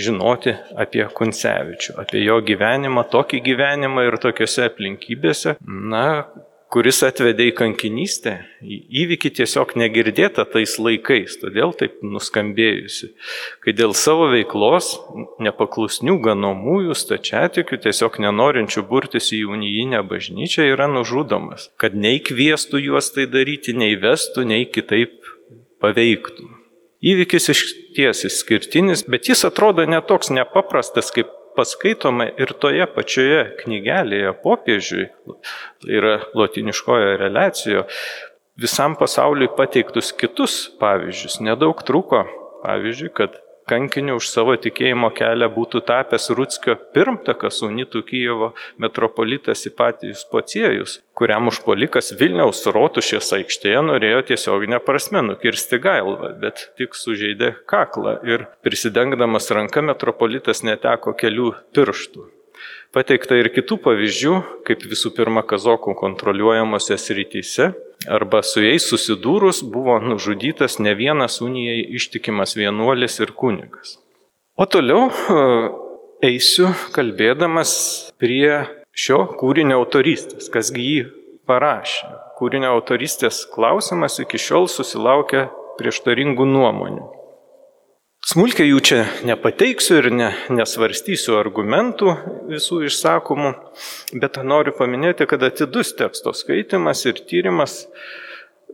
žinoti 0.00 0.54
apie 0.80 1.04
Kuncevičių, 1.16 1.98
apie 2.00 2.22
jo 2.24 2.38
gyvenimą, 2.44 3.04
tokį 3.12 3.42
gyvenimą 3.50 4.06
ir 4.08 4.18
tokiuose 4.22 4.64
aplinkybėse, 4.70 5.56
na, 5.66 6.06
kuris 6.72 6.98
atvedė 7.06 7.46
į 7.50 7.54
kankinystę, 7.56 8.32
įvykį 9.02 9.30
tiesiog 9.38 9.74
negirdėta 9.78 10.44
tais 10.50 10.76
laikais, 10.82 11.36
todėl 11.40 11.72
taip 11.78 12.00
nuskambėjusi, 12.02 13.12
kai 13.62 13.74
dėl 13.76 13.94
savo 13.96 14.26
veiklos 14.32 14.94
nepaklusnių 15.42 16.18
ganomųjų 16.26 16.96
stačiatikių, 16.98 17.80
tiesiog 17.86 18.18
nenorinčių 18.26 18.84
burtis 18.90 19.30
į 19.36 19.44
unijinę 19.54 20.02
bažnyčią, 20.10 20.66
yra 20.74 20.90
nužudomas, 20.90 21.70
kad 21.80 21.94
nei 21.94 22.18
kvieštų 22.24 22.82
juos 22.88 23.12
tai 23.14 23.28
daryti, 23.30 23.76
nei 23.76 23.94
vestų, 24.02 24.46
nei 24.50 24.66
kitaip 24.66 25.16
paveiktų. 25.82 26.52
Įvykis 27.06 27.50
iš 27.52 27.60
ties 27.94 28.24
išskirtinis, 28.26 29.04
bet 29.06 29.28
jis 29.30 29.44
atrodo 29.46 29.84
netoks 29.86 30.32
nepaprastas, 30.34 31.12
kaip 31.14 31.30
paskaitome 31.56 32.28
ir 32.40 32.52
toje 32.60 32.86
pačioje 32.94 33.42
knygelėje 33.62 34.32
popiežiui, 34.44 35.08
yra 35.88 36.18
lotiniškojo 36.36 37.16
relacijoje, 37.22 37.86
visam 38.60 38.96
pasauliui 39.00 39.50
pateiktus 39.56 40.12
kitus 40.16 40.58
pavyzdžius. 40.80 41.40
Nedaug 41.44 41.82
truko, 41.88 42.24
pavyzdžiui, 42.64 43.12
kad 43.16 43.40
kankiniu 43.70 44.16
už 44.20 44.28
savo 44.30 44.54
tikėjimo 44.62 45.10
kelią 45.16 45.48
būtų 45.54 45.82
tapęs 45.88 46.30
Rutskio 46.38 46.76
pirmtakas 46.94 47.58
unitų 47.66 48.02
Kyjevo 48.06 48.52
metropolitas 48.82 49.66
Ipatijus 49.68 50.22
Pociejus, 50.30 51.00
kuriam 51.18 51.50
užpolikas 51.50 52.12
Vilniaus 52.20 52.62
rotušės 52.76 53.32
aikštėje 53.40 53.82
norėjo 53.88 54.22
tiesioginę 54.30 54.80
prasme 54.86 55.24
nukirsti 55.26 55.80
galvą, 55.82 56.32
bet 56.42 56.68
tik 56.78 56.94
sužeidė 56.94 57.56
kaklą 57.70 58.20
ir 58.28 58.46
prisidengdamas 58.66 59.50
ranką 59.50 59.84
metropolitas 59.90 60.62
neteko 60.66 61.16
kelių 61.18 61.52
pirštų. 61.74 62.30
Pateikta 62.94 63.36
ir 63.36 63.50
kitų 63.52 63.76
pavyzdžių, 63.84 64.36
kaip 64.64 64.86
visų 64.88 65.10
pirma 65.18 65.42
kazokų 65.44 65.92
kontroliuojamose 65.98 66.96
srityse, 66.96 67.74
arba 68.08 68.42
su 68.46 68.62
jais 68.64 68.86
susidūrus 68.90 69.62
buvo 69.72 69.98
nužudytas 70.00 70.78
ne 70.78 70.94
vienas 70.94 71.40
unijai 71.44 71.84
ištikimas 71.98 72.56
vienuolis 72.56 73.20
ir 73.20 73.32
kunigas. 73.36 73.98
O 74.56 74.64
toliau 74.64 75.10
e, 75.10 75.42
eisiu 76.30 76.70
kalbėdamas 76.94 77.72
prie 78.20 78.64
šio 78.96 79.22
kūrinio 79.40 79.82
autoristės, 79.82 80.48
kasgi 80.52 80.86
jį 80.86 81.02
parašė. 81.48 82.08
Kūrinio 82.38 82.72
autoristės 82.76 83.44
klausimas 83.52 84.18
iki 84.22 84.40
šiol 84.40 84.68
susilaukia 84.72 85.46
prieštaringų 85.76 86.48
nuomonių. 86.48 87.04
Smulkiai 88.26 88.72
jų 88.72 88.80
čia 88.82 88.96
nepateiksiu 89.22 90.00
ir 90.00 90.06
ne, 90.10 90.32
nesvarstysiu 90.50 91.36
argumentų 91.38 92.10
visų 92.48 92.80
išsakomų, 92.88 93.52
bet 94.18 94.40
noriu 94.42 94.72
paminėti, 94.74 95.28
kad 95.30 95.44
atidus 95.46 95.92
teksto 95.94 96.32
skaitimas 96.34 97.04
ir 97.06 97.20
tyrimas 97.22 97.76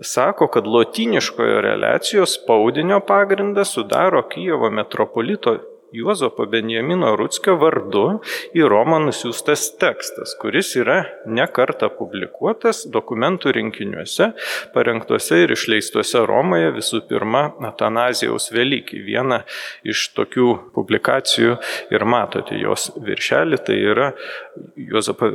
sako, 0.01 0.49
kad 0.55 0.65
lotiniškojo 0.65 1.61
relacijos 1.67 2.39
spaudinio 2.39 3.03
pagrindą 3.05 3.67
sudaro 3.69 4.25
Kyivo 4.33 4.73
metropolito 4.73 5.59
Juozapo 5.93 6.47
Benjamino 6.49 7.11
Rutskio 7.21 7.59
vardu 7.61 8.05
į 8.57 8.65
Romą 8.71 8.97
nusiųstas 9.05 9.67
tekstas, 9.81 10.33
kuris 10.41 10.71
yra 10.81 11.03
nekarta 11.29 11.91
publikuotas 11.93 12.87
dokumentų 12.95 13.53
rinkiniuose, 13.59 14.31
parengtuose 14.73 15.43
ir 15.45 15.53
išleistuose 15.53 16.25
Romoje 16.29 16.73
visų 16.79 17.03
pirma 17.11 17.45
Atanazijaus 17.69 18.49
Velykį. 18.55 19.03
Viena 19.05 19.43
iš 19.85 20.09
tokių 20.17 20.49
publikacijų 20.73 21.59
ir 21.93 22.07
matote 22.09 22.57
jos 22.57 22.89
viršelį, 22.97 23.61
tai 23.67 23.77
yra 23.93 24.13
Juozapo 24.81 25.31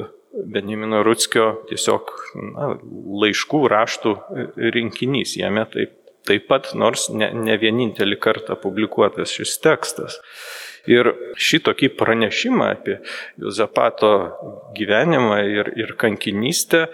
Benjamino 0.45 1.03
Rutskio 1.05 1.51
tiesiog 1.69 2.11
na, 2.49 2.73
laiškų 3.21 3.61
raštų 3.73 4.17
rinkinys. 4.73 5.37
Jame 5.37 5.69
taip 5.73 5.95
taip 6.27 6.47
pat, 6.51 6.73
nors 6.75 7.07
ne, 7.13 7.31
ne 7.33 7.57
vienintelį 7.59 8.19
kartą 8.23 8.57
publikuotas 8.59 9.33
šis 9.35 9.57
tekstas. 9.63 10.19
Ir 10.87 11.11
šitokį 11.35 11.91
pranešimą 11.99 12.69
apie 12.77 12.99
Juzapato 13.41 14.13
gyvenimą 14.77 15.41
ir, 15.51 15.73
ir 15.75 15.95
kankinystę 15.99 16.87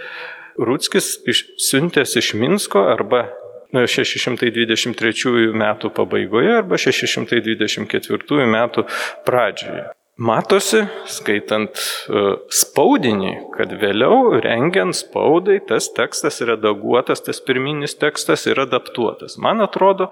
Rutskis 0.57 1.15
siuntęs 1.61 2.13
iš 2.21 2.33
Minsko 2.37 2.85
arba 2.91 3.25
623 3.73 5.53
metų 5.57 5.89
pabaigoje 5.97 6.53
arba 6.59 6.77
624 6.77 8.47
metų 8.53 8.85
pradžioje. 9.25 9.89
Matosi, 10.13 10.83
skaitant 11.09 11.73
e, 11.73 12.19
spaudinį, 12.53 13.31
kad 13.55 13.71
vėliau 13.81 14.37
rengiant 14.43 14.93
spaudai 14.93 15.55
tas 15.65 15.87
tekstas 15.89 16.37
redaguotas, 16.45 17.23
tas 17.25 17.39
pirminis 17.41 17.97
tekstas 17.97 18.45
yra 18.45 18.67
adaptuotas. 18.67 19.39
Man 19.41 19.65
atrodo, 19.65 20.11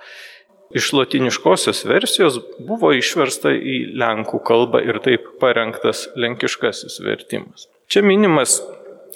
iš 0.74 0.90
latiniškosios 0.98 1.84
versijos 1.86 2.40
buvo 2.58 2.90
išversta 2.98 3.54
į 3.54 3.76
lenkų 4.02 4.40
kalbą 4.48 4.82
ir 4.82 4.98
taip 5.06 5.28
parengtas 5.42 6.08
lenkiškasis 6.18 6.98
vertimas. 7.06 7.68
Čia 7.86 8.02
minimas 8.02 8.58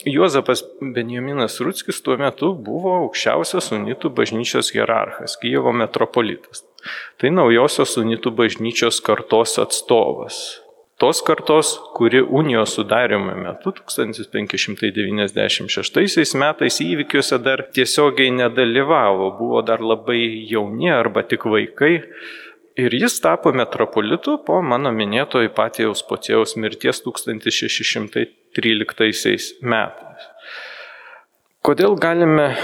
Juozapas 0.06 0.62
Benjaminas 0.94 1.56
Rutskis 1.66 1.98
tuo 2.06 2.14
metu 2.22 2.52
buvo 2.54 2.92
aukščiausias 3.00 3.72
unitų 3.74 4.12
bažnyčios 4.14 4.70
hierarchas, 4.76 5.34
Kyivo 5.42 5.74
metropolitas. 5.74 6.62
Tai 7.18 7.34
naujosios 7.34 7.96
unitų 7.98 8.36
bažnyčios 8.38 9.02
kartos 9.02 9.56
atstovas 9.58 10.44
tos 10.98 11.22
kartos, 11.22 11.80
kuri 11.94 12.22
unijos 12.22 12.76
sudarimo 12.76 13.36
metu 13.36 13.72
1596 13.72 16.36
metais 16.40 16.82
įvykiuose 16.86 17.38
dar 17.44 17.64
tiesiogiai 17.76 18.32
nedalyvavo, 18.32 19.32
buvo 19.40 19.62
dar 19.62 19.80
labai 19.84 20.46
jauni 20.52 20.92
arba 20.92 21.24
tik 21.24 21.46
vaikai. 21.46 22.02
Ir 22.76 22.92
jis 22.92 23.22
tapo 23.24 23.52
metropolitu 23.56 24.38
po 24.44 24.62
mano 24.62 24.92
minėto 24.92 25.40
Ipatijaus 25.44 26.04
pocėjaus 26.10 26.56
mirties 26.60 27.02
1613 27.06 29.64
metais. 29.64 30.22
Kodėl 31.64 31.96
galime 31.96 32.56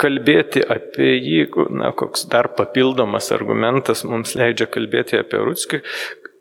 kalbėti 0.00 0.60
apie 0.62 1.16
jį, 1.16 1.48
na, 1.74 1.92
koks 1.96 2.26
dar 2.32 2.48
papildomas 2.56 3.32
argumentas 3.34 4.04
mums 4.08 4.34
leidžia 4.38 4.66
kalbėti 4.70 5.18
apie 5.18 5.38
Rutskį, 5.42 5.78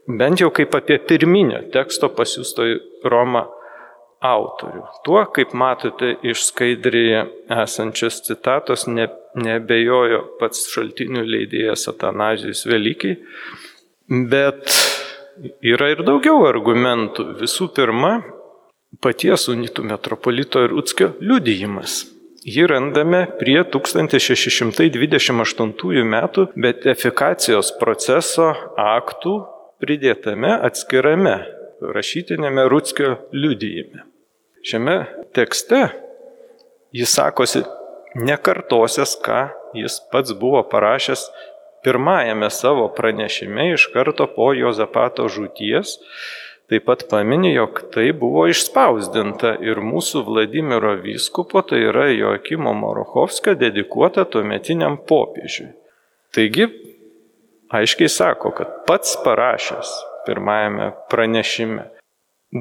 bent 0.07 0.41
jau 0.41 0.49
kaip 0.53 0.75
apie 0.77 0.97
pirminio 1.07 1.61
teksto 1.73 2.09
pasiūsto 2.13 2.65
į 2.69 2.75
Romą 3.09 3.45
autorių. 4.25 4.83
Tuo, 5.05 5.21
kaip 5.35 5.53
matote 5.57 6.15
iš 6.25 6.45
skaidrėje 6.49 7.21
esančios 7.63 8.21
citatos, 8.25 8.81
ne, 8.87 9.07
nebejojo 9.37 10.19
pats 10.39 10.69
šaltinių 10.73 11.23
leidėjas 11.25 11.87
Atanazijus 11.91 12.65
Velykiai, 12.69 13.15
bet 14.31 14.61
yra 15.65 15.89
ir 15.93 15.99
daugiau 16.07 16.45
argumentų. 16.47 17.21
Visų 17.41 17.65
pirma, 17.75 18.13
paties 19.03 19.41
unitų 19.51 19.81
metropolito 19.91 20.57
ir 20.65 20.71
Utskio 20.77 21.07
liudijimas. 21.21 21.91
Jį 22.45 22.63
randame 22.69 23.21
prie 23.39 23.61
1628 23.73 26.03
metų 26.05 26.41
betifikacijos 26.61 27.71
proceso 27.79 28.53
aktų 28.77 29.54
pridėtame 29.85 30.49
atskirame 30.65 31.37
rašytinėme 31.95 32.65
Rutskio 32.71 33.15
liudyjime. 33.35 34.01
Šiame 34.65 34.95
tekste 35.37 35.83
jis 36.95 37.11
sakosi 37.13 37.61
nekartosias, 38.17 39.13
ką 39.21 39.49
jis 39.77 39.99
pats 40.09 40.33
buvo 40.39 40.63
parašęs 40.71 41.27
pirmajame 41.85 42.49
savo 42.49 42.87
pranešime 42.97 43.73
iš 43.73 43.91
karto 43.93 44.25
po 44.37 44.49
Jozapato 44.57 45.27
žūties. 45.29 45.99
Taip 46.65 46.87
pat 46.87 47.03
paminė, 47.11 47.51
jog 47.53 47.83
tai 47.93 48.07
buvo 48.17 48.47
išspausdinta 48.49 49.51
ir 49.61 49.83
mūsų 49.85 50.23
Vladimiro 50.25 50.95
vyskupo, 51.03 51.61
tai 51.61 51.83
yra 51.91 52.07
Joakimo 52.09 52.73
Morochovskio, 52.73 53.53
dedikuota 53.53 54.25
tuometiniam 54.25 54.97
popiežiui. 55.11 55.67
Taigi, 56.33 56.65
aiškiai 57.79 58.11
sako, 58.11 58.51
kad 58.57 58.71
pats 58.87 59.17
parašęs 59.25 59.91
pirmajame 60.25 60.91
pranešime, 61.11 61.89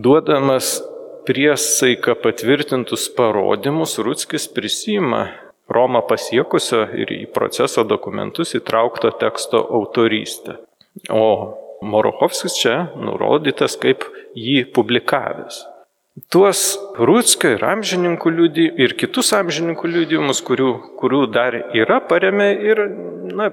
duodamas 0.05 0.77
priesaiką 1.27 2.15
patvirtintus 2.23 3.09
parodymus, 3.17 3.99
Rutskis 3.99 4.49
prisima 4.55 5.27
Romą 5.69 6.03
pasiekusio 6.05 6.83
ir 6.93 7.13
į 7.15 7.23
proceso 7.33 7.87
dokumentus 7.89 8.53
įtraukto 8.59 9.15
teksto 9.21 9.63
autorystę. 9.79 10.59
O 11.09 11.29
Morochovskis 11.85 12.59
čia 12.61 12.75
nurodytas 13.01 13.79
kaip 13.81 14.05
jį 14.37 14.67
publikavęs. 14.77 15.63
Tuos 16.31 16.61
Rūtskio 16.95 17.57
ir 17.57 17.65
amžininkų 17.67 18.31
liudį 18.37 18.67
ir 18.85 18.93
kitus 19.01 19.33
amžininkų 19.35 19.89
liudijimus, 19.91 20.45
kurių, 20.47 20.69
kurių 21.01 21.23
dar 21.35 21.57
yra, 21.75 21.99
paremė 22.07 22.53
ir 22.69 22.83
na, 23.35 23.49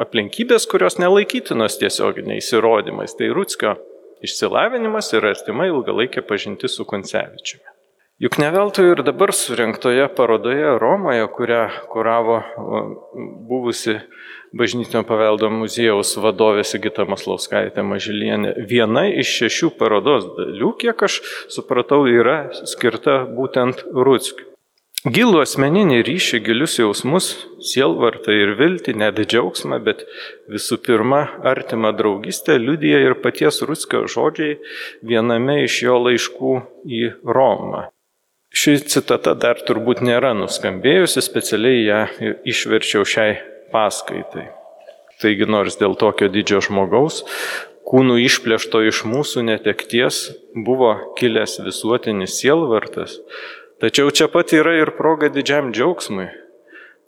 aplinkybės, 0.00 0.68
kurios 0.70 0.98
nelaikytinos 1.02 1.78
tiesioginiais 1.80 2.52
įrodymais. 2.54 3.16
Tai 3.18 3.32
Rūtskio 3.36 3.76
išsilavinimas 4.24 5.12
ir 5.16 5.28
artima 5.32 5.68
ilgalaikė 5.70 6.24
pažinti 6.26 6.70
su 6.70 6.86
Koncevičiumi. 6.88 7.66
Juk 8.22 8.36
ne 8.38 8.52
veltui 8.54 8.84
ir 8.86 9.00
dabar 9.02 9.32
surinktoje 9.34 10.04
parodoje 10.14 10.76
Romoje, 10.78 11.24
kurią 11.34 11.62
kuravo 11.90 12.36
buvusi 13.48 13.96
bažnytinio 14.54 15.02
paveldo 15.08 15.50
muziejaus 15.50 16.12
vadovė 16.22 16.62
Sigita 16.68 17.02
Maslauskaitė 17.08 17.82
Mažilienė, 17.82 18.54
viena 18.70 19.08
iš 19.10 19.32
šešių 19.40 19.72
parodos 19.80 20.28
dalių, 20.36 20.70
kiek 20.84 21.02
aš 21.08 21.18
supratau, 21.50 22.04
yra 22.06 22.38
skirta 22.62 23.24
būtent 23.26 23.82
Rutskiui. 23.90 24.51
Gilų 25.02 25.40
asmeninį 25.42 25.96
ryšį, 26.06 26.38
gilius 26.46 26.76
jausmus, 26.78 27.32
sielvartą 27.66 28.36
ir 28.38 28.52
viltį, 28.54 28.92
net 29.00 29.16
džiaugsmą, 29.18 29.80
bet 29.82 30.04
visų 30.46 30.76
pirma, 30.86 31.24
artimą 31.42 31.90
draugystę 31.98 32.54
liudija 32.62 33.00
ir 33.02 33.16
paties 33.18 33.64
Rutskio 33.66 34.04
žodžiai 34.06 34.60
viename 35.02 35.56
iš 35.64 35.80
jo 35.82 35.96
laiškų 36.04 36.52
į 36.86 37.00
Romą. 37.26 37.88
Ši 38.54 38.76
citata 38.92 39.34
dar 39.34 39.58
turbūt 39.66 40.04
nėra 40.06 40.36
nuskambėjusi, 40.38 41.24
specialiai 41.26 41.80
ją 41.82 42.00
išverčiau 42.52 43.02
šiai 43.02 43.40
paskaitai. 43.74 44.52
Taigi 45.18 45.48
nors 45.50 45.80
dėl 45.82 45.98
tokio 45.98 46.28
didžio 46.30 46.60
žmogaus, 46.62 47.24
kūnų 47.90 48.20
išplėšto 48.28 48.84
iš 48.86 49.02
mūsų 49.10 49.42
netekties, 49.50 50.28
buvo 50.54 50.94
kilęs 51.18 51.58
visuotinis 51.66 52.38
sielvartas, 52.38 53.18
Tačiau 53.82 54.12
čia 54.14 54.28
pat 54.30 54.52
yra 54.54 54.76
ir 54.78 54.92
proga 54.94 55.26
didžiam 55.26 55.72
džiaugsmui. 55.74 56.28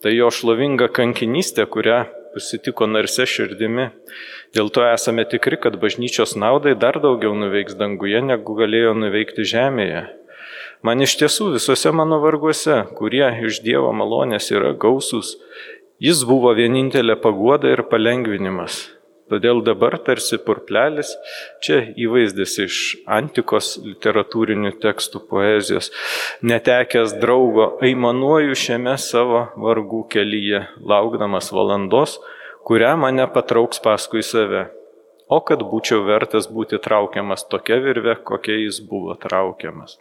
Tai 0.02 0.10
jo 0.10 0.26
šlovinga 0.34 0.88
kankinystė, 0.90 1.68
kurią 1.70 2.00
pasitiko 2.32 2.88
narse 2.90 3.28
širdimi. 3.30 3.84
Dėl 4.58 4.72
to 4.74 4.82
esame 4.88 5.22
tikri, 5.30 5.54
kad 5.62 5.78
bažnyčios 5.78 6.34
naudai 6.34 6.72
dar 6.74 6.98
daugiau 7.04 7.30
nuveiks 7.38 7.78
danguje, 7.78 8.18
negu 8.26 8.58
galėjo 8.58 8.96
nuveikti 8.98 9.46
žemėje. 9.52 10.02
Man 10.82 11.06
iš 11.06 11.14
tiesų 11.22 11.52
visuose 11.54 11.94
mano 11.94 12.18
varguose, 12.24 12.80
kurie 12.98 13.28
iš 13.46 13.62
Dievo 13.62 13.94
malonės 13.94 14.50
yra 14.50 14.74
gausus, 14.74 15.36
jis 16.02 16.26
buvo 16.26 16.56
vienintelė 16.58 17.14
paguoda 17.22 17.70
ir 17.70 17.86
palengvinimas. 17.86 18.82
Todėl 19.32 19.62
dabar 19.64 19.96
tarsi 20.04 20.36
purplelis, 20.36 21.14
čia 21.64 21.78
įvaizdis 21.96 22.58
iš 22.66 22.80
antikos 23.08 23.70
literatūrinių 23.80 24.74
tekstų 24.82 25.22
poezijos, 25.30 25.88
netekęs 26.44 27.16
draugo, 27.22 27.70
aimanuoju 27.88 28.58
šiame 28.66 28.98
savo 29.00 29.46
vargų 29.64 30.04
kelyje, 30.12 30.66
laukdamas 30.92 31.48
valandos, 31.56 32.18
kurią 32.68 32.94
mane 33.00 33.24
patrauks 33.32 33.80
paskui 33.84 34.20
save. 34.20 34.66
O 35.32 35.40
kad 35.40 35.64
būčiau 35.64 36.04
vertas 36.04 36.50
būti 36.52 36.76
traukiamas 36.84 37.48
tokia 37.48 37.80
virve, 37.80 38.18
kokia 38.28 38.60
jis 38.60 38.84
buvo 38.84 39.16
traukiamas. 39.16 39.96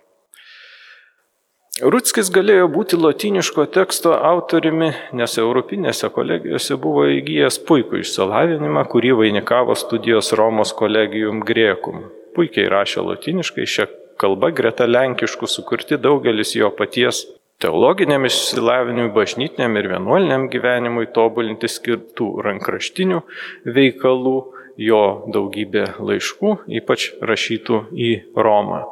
Rutskis 1.81 2.27
galėjo 2.29 2.67
būti 2.69 2.97
latiniško 3.01 3.63
teksto 3.73 4.11
autoriumi, 4.13 4.91
nes 5.17 5.31
Europinėse 5.41 6.05
kolegijose 6.13 6.75
buvo 6.77 7.07
įgyjęs 7.09 7.55
puikų 7.65 8.03
išsilavinimą, 8.03 8.83
kurį 8.91 9.15
vainikavo 9.17 9.73
studijos 9.73 10.35
Romos 10.37 10.69
kolegijum 10.77 11.39
grėkum. 11.41 12.03
Puikiai 12.37 12.67
rašė 12.69 13.01
latiniškai, 13.07 13.65
šią 13.65 13.87
kalbą 14.21 14.51
greta 14.53 14.85
lenkiškų 14.85 15.49
sukurti 15.49 15.97
daugelis 15.97 16.53
jo 16.53 16.69
paties 16.77 17.23
teologiniam 17.57 18.29
išsilavinimui, 18.29 19.09
bažnytiniam 19.15 19.73
ir 19.81 19.89
vienuoliniam 19.95 20.45
gyvenimui 20.53 21.07
tobulinti 21.15 21.71
skirtų 21.73 22.35
rankraštinių 22.45 23.23
veikalų, 23.65 24.35
jo 24.77 25.01
daugybė 25.25 25.87
laiškų, 25.97 26.53
ypač 26.83 27.09
rašytų 27.33 27.81
į 27.97 28.13
Romą. 28.37 28.83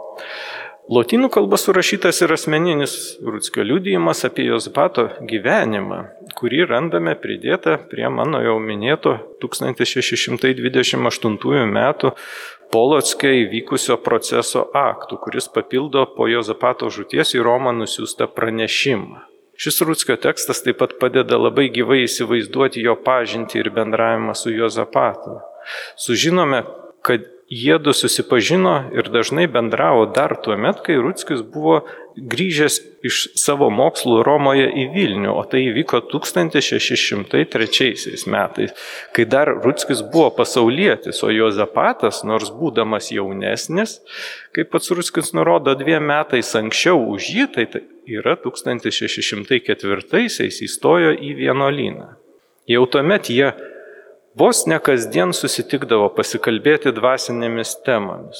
Lotynų 0.89 1.29
kalba 1.29 1.59
surašytas 1.61 2.23
ir 2.25 2.31
asmeninis 2.33 2.93
Rutskio 3.21 3.61
liudijimas 3.61 4.25
apie 4.25 4.47
Jozbato 4.47 5.03
gyvenimą, 5.29 5.99
kurį 6.39 6.65
randame 6.71 7.13
pridėtą 7.21 7.77
prie 7.91 8.09
mano 8.09 8.41
jau 8.41 8.57
minėto 8.59 9.13
1628 9.43 11.37
m. 11.61 11.77
Polotskė 12.73 13.29
įvykusio 13.43 13.97
proceso 14.01 14.63
aktų, 14.73 15.19
kuris 15.21 15.47
papildo 15.53 16.05
po 16.15 16.25
Jozapato 16.31 16.89
žūties 16.89 17.35
į 17.37 17.43
Romą 17.45 17.75
nusiųstą 17.77 18.25
pranešimą. 18.33 19.27
Šis 19.61 19.77
Rutskio 19.85 20.15
tekstas 20.17 20.63
taip 20.65 20.79
pat 20.81 20.97
padeda 20.97 21.37
labai 21.37 21.69
gyvai 21.69 22.07
įsivaizduoti 22.07 22.81
jo 22.81 22.95
pažinti 23.05 23.59
ir 23.61 23.69
bendravimą 23.75 24.33
su 24.33 24.49
Jozapatu. 24.55 25.37
Sužinome, 25.99 26.63
kad 27.05 27.21
jiedu 27.51 27.91
susipažino 27.93 28.83
ir 28.95 29.09
dažnai 29.11 29.47
bendravo 29.51 30.05
dar 30.15 30.37
tuo 30.43 30.55
met, 30.57 30.77
kai 30.85 30.95
Rutskis 30.95 31.41
buvo 31.43 31.81
grįžęs 32.15 32.79
iš 33.07 33.27
savo 33.39 33.69
mokslų 33.71 34.23
Romoje 34.23 34.67
į 34.71 34.85
Vilnių, 34.93 35.31
o 35.35 35.43
tai 35.51 35.59
įvyko 35.67 35.99
1603 36.13 38.25
metais, 38.31 38.71
kai 39.11 39.25
dar 39.27 39.51
Rutskis 39.65 39.99
buvo 40.13 40.29
pasaulietis, 40.37 41.23
o 41.27 41.29
Jozapatas, 41.31 42.23
nors 42.23 42.51
būdamas 42.55 43.11
jaunesnis, 43.11 43.99
kaip 44.55 44.71
pats 44.71 44.91
Rutskis 44.95 45.33
nurodo, 45.35 45.75
dviem 45.75 46.07
metais 46.07 46.55
anksčiau 46.55 47.03
už 47.17 47.21
jį, 47.35 47.45
tai 47.51 47.67
yra 48.07 48.39
1604 48.39 50.47
įstojo 50.47 51.11
į 51.19 51.35
vienuolyną. 51.43 52.15
Jau 52.71 52.87
tuomet 52.87 53.27
jie 53.33 53.51
Vos 54.31 54.63
ne 54.63 54.77
kasdien 54.79 55.33
susitikdavo 55.35 56.05
pasikalbėti 56.15 56.95
dvasinėmis 56.95 57.83
temomis. 57.83 58.39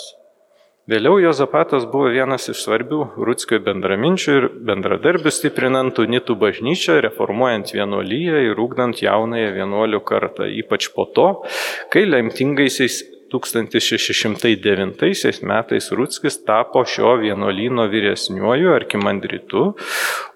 Vėliau 0.88 1.19
Jozapatas 1.19 1.84
buvo 1.91 2.08
vienas 2.13 2.47
iš 2.47 2.62
svarbių 2.63 3.19
Rutskio 3.27 3.60
bendraminčių 3.65 4.36
ir 4.38 4.47
bendradarbių 4.69 5.34
stiprinant 5.36 5.99
unitų 5.99 6.38
bažnyčią, 6.39 6.95
reformuojant 7.04 7.75
vienuolyje 7.75 8.47
ir 8.47 8.56
ūkdant 8.63 9.04
jaunąją 9.04 9.49
vienuolių 9.58 9.99
kartą, 10.08 10.47
ypač 10.62 10.88
po 10.95 11.04
to, 11.12 11.43
kai 11.91 12.08
lemtingaisiais 12.08 13.04
1609 13.36 15.43
metais 15.51 15.91
Rutskis 15.91 16.39
tapo 16.47 16.88
šio 16.88 17.19
vienuolyno 17.19 17.84
vyresniuoju 17.91 18.71
arkimandritu, 18.77 19.75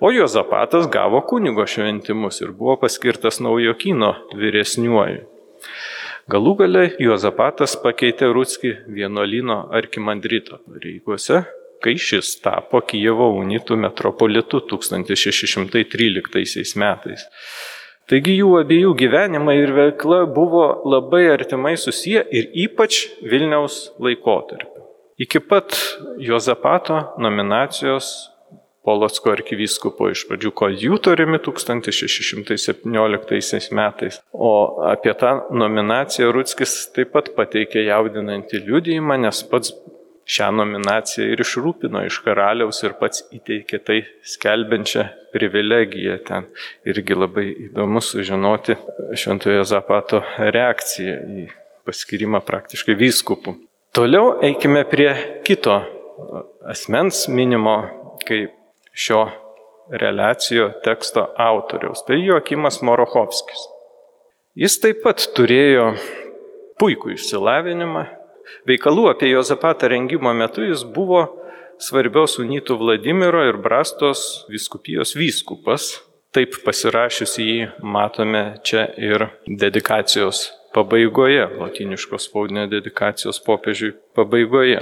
o 0.03 0.11
Jozapatas 0.11 0.91
gavo 0.91 1.23
kunigo 1.31 1.63
šventimus 1.63 2.43
ir 2.43 2.51
buvo 2.51 2.75
paskirtas 2.83 3.39
naujokino 3.39 4.35
vyresniuoju. 4.35 5.34
Galų 6.25 6.55
gale 6.57 6.87
Juozapatas 6.97 7.75
pakeitė 7.77 8.25
Rutskį 8.33 8.89
vienuolino 8.89 9.69
arkimandrito 9.77 10.57
pareigose, 10.65 11.43
kai 11.85 11.93
šis 12.01 12.41
tapo 12.41 12.81
Kijevo 12.81 13.27
unitų 13.37 13.77
metropolitu 13.77 14.57
1613 14.71 16.73
metais. 16.81 17.21
Taigi 18.09 18.39
jų 18.39 18.57
abiejų 18.63 18.95
gyvenimai 18.97 19.53
ir 19.59 19.69
veikla 19.77 20.25
buvo 20.25 20.81
labai 20.89 21.29
artimai 21.29 21.77
susiję 21.77 22.25
ir 22.33 22.49
ypač 22.65 23.05
Vilniaus 23.21 23.93
laikotarpiu. 24.01 24.81
Iki 25.21 25.45
pat 25.45 25.77
Jozapato 26.17 27.13
nominacijos 27.21 28.33
Polocko 28.85 29.31
arkivyskupo 29.33 30.11
iš 30.13 30.21
pradžių 30.29 30.51
koadjutoriumi 30.59 31.39
1617 31.45 33.73
metais. 33.73 34.13
O 34.31 34.51
apie 34.85 35.13
tą 35.17 35.31
nominaciją 35.49 36.31
Rutskis 36.35 36.71
taip 36.93 37.09
pat 37.15 37.25
pateikė 37.37 37.79
jaudinantį 37.87 38.55
liudijimą, 38.67 39.15
nes 39.25 39.37
pats 39.49 39.69
šią 40.25 40.49
nominaciją 40.57 41.27
ir 41.33 41.43
išrūpino 41.43 42.01
iš 42.07 42.17
karaliaus 42.25 42.81
ir 42.83 42.95
pats 42.99 43.23
įteikė 43.35 43.79
tai 43.85 43.99
skelbiančią 44.25 45.05
privilegiją 45.35 46.17
ten. 46.25 46.47
Irgi 46.87 47.17
labai 47.17 47.47
įdomu 47.67 48.01
sužinoti 48.01 48.77
Šventojo 49.17 49.65
Zapato 49.69 50.23
reakciją 50.37 51.19
į 51.41 51.47
paskirimą 51.85 52.41
praktiškai 52.45 52.97
vyskupų. 52.97 53.55
Toliau 53.95 54.39
eikime 54.43 54.83
prie 54.89 55.11
kito 55.47 55.77
asmens 56.65 57.27
minimo 57.29 57.77
kaip 58.25 58.54
šio 58.95 59.27
relacijo 59.91 60.71
teksto 60.83 61.27
autoriaus. 61.37 62.05
Tai 62.07 62.17
Joakimas 62.19 62.81
Morochovskis. 62.81 63.67
Jis 64.55 64.79
taip 64.79 65.03
pat 65.03 65.21
turėjo 65.35 65.91
puikų 66.79 67.15
išsilavinimą. 67.15 68.05
Veikalų 68.69 69.09
apie 69.11 69.29
Jozapatą 69.33 69.89
rengimo 69.91 70.31
metu 70.33 70.63
jis 70.63 70.85
buvo 70.95 71.25
svarbios 71.81 72.37
unitų 72.39 72.77
Vladimiro 72.79 73.43
ir 73.49 73.59
Brastos 73.61 74.45
viskupijos 74.51 75.15
vyskupas. 75.19 75.95
Taip 76.35 76.57
pasirašius 76.65 77.37
jį 77.39 77.67
matome 77.79 78.57
čia 78.63 78.89
ir 78.99 79.29
dedikacijos 79.47 80.49
pabaigoje, 80.75 81.45
latiniškos 81.59 82.27
spaudinio 82.27 82.65
dedikacijos 82.67 83.39
popiežiui 83.43 83.93
pabaigoje. 84.15 84.81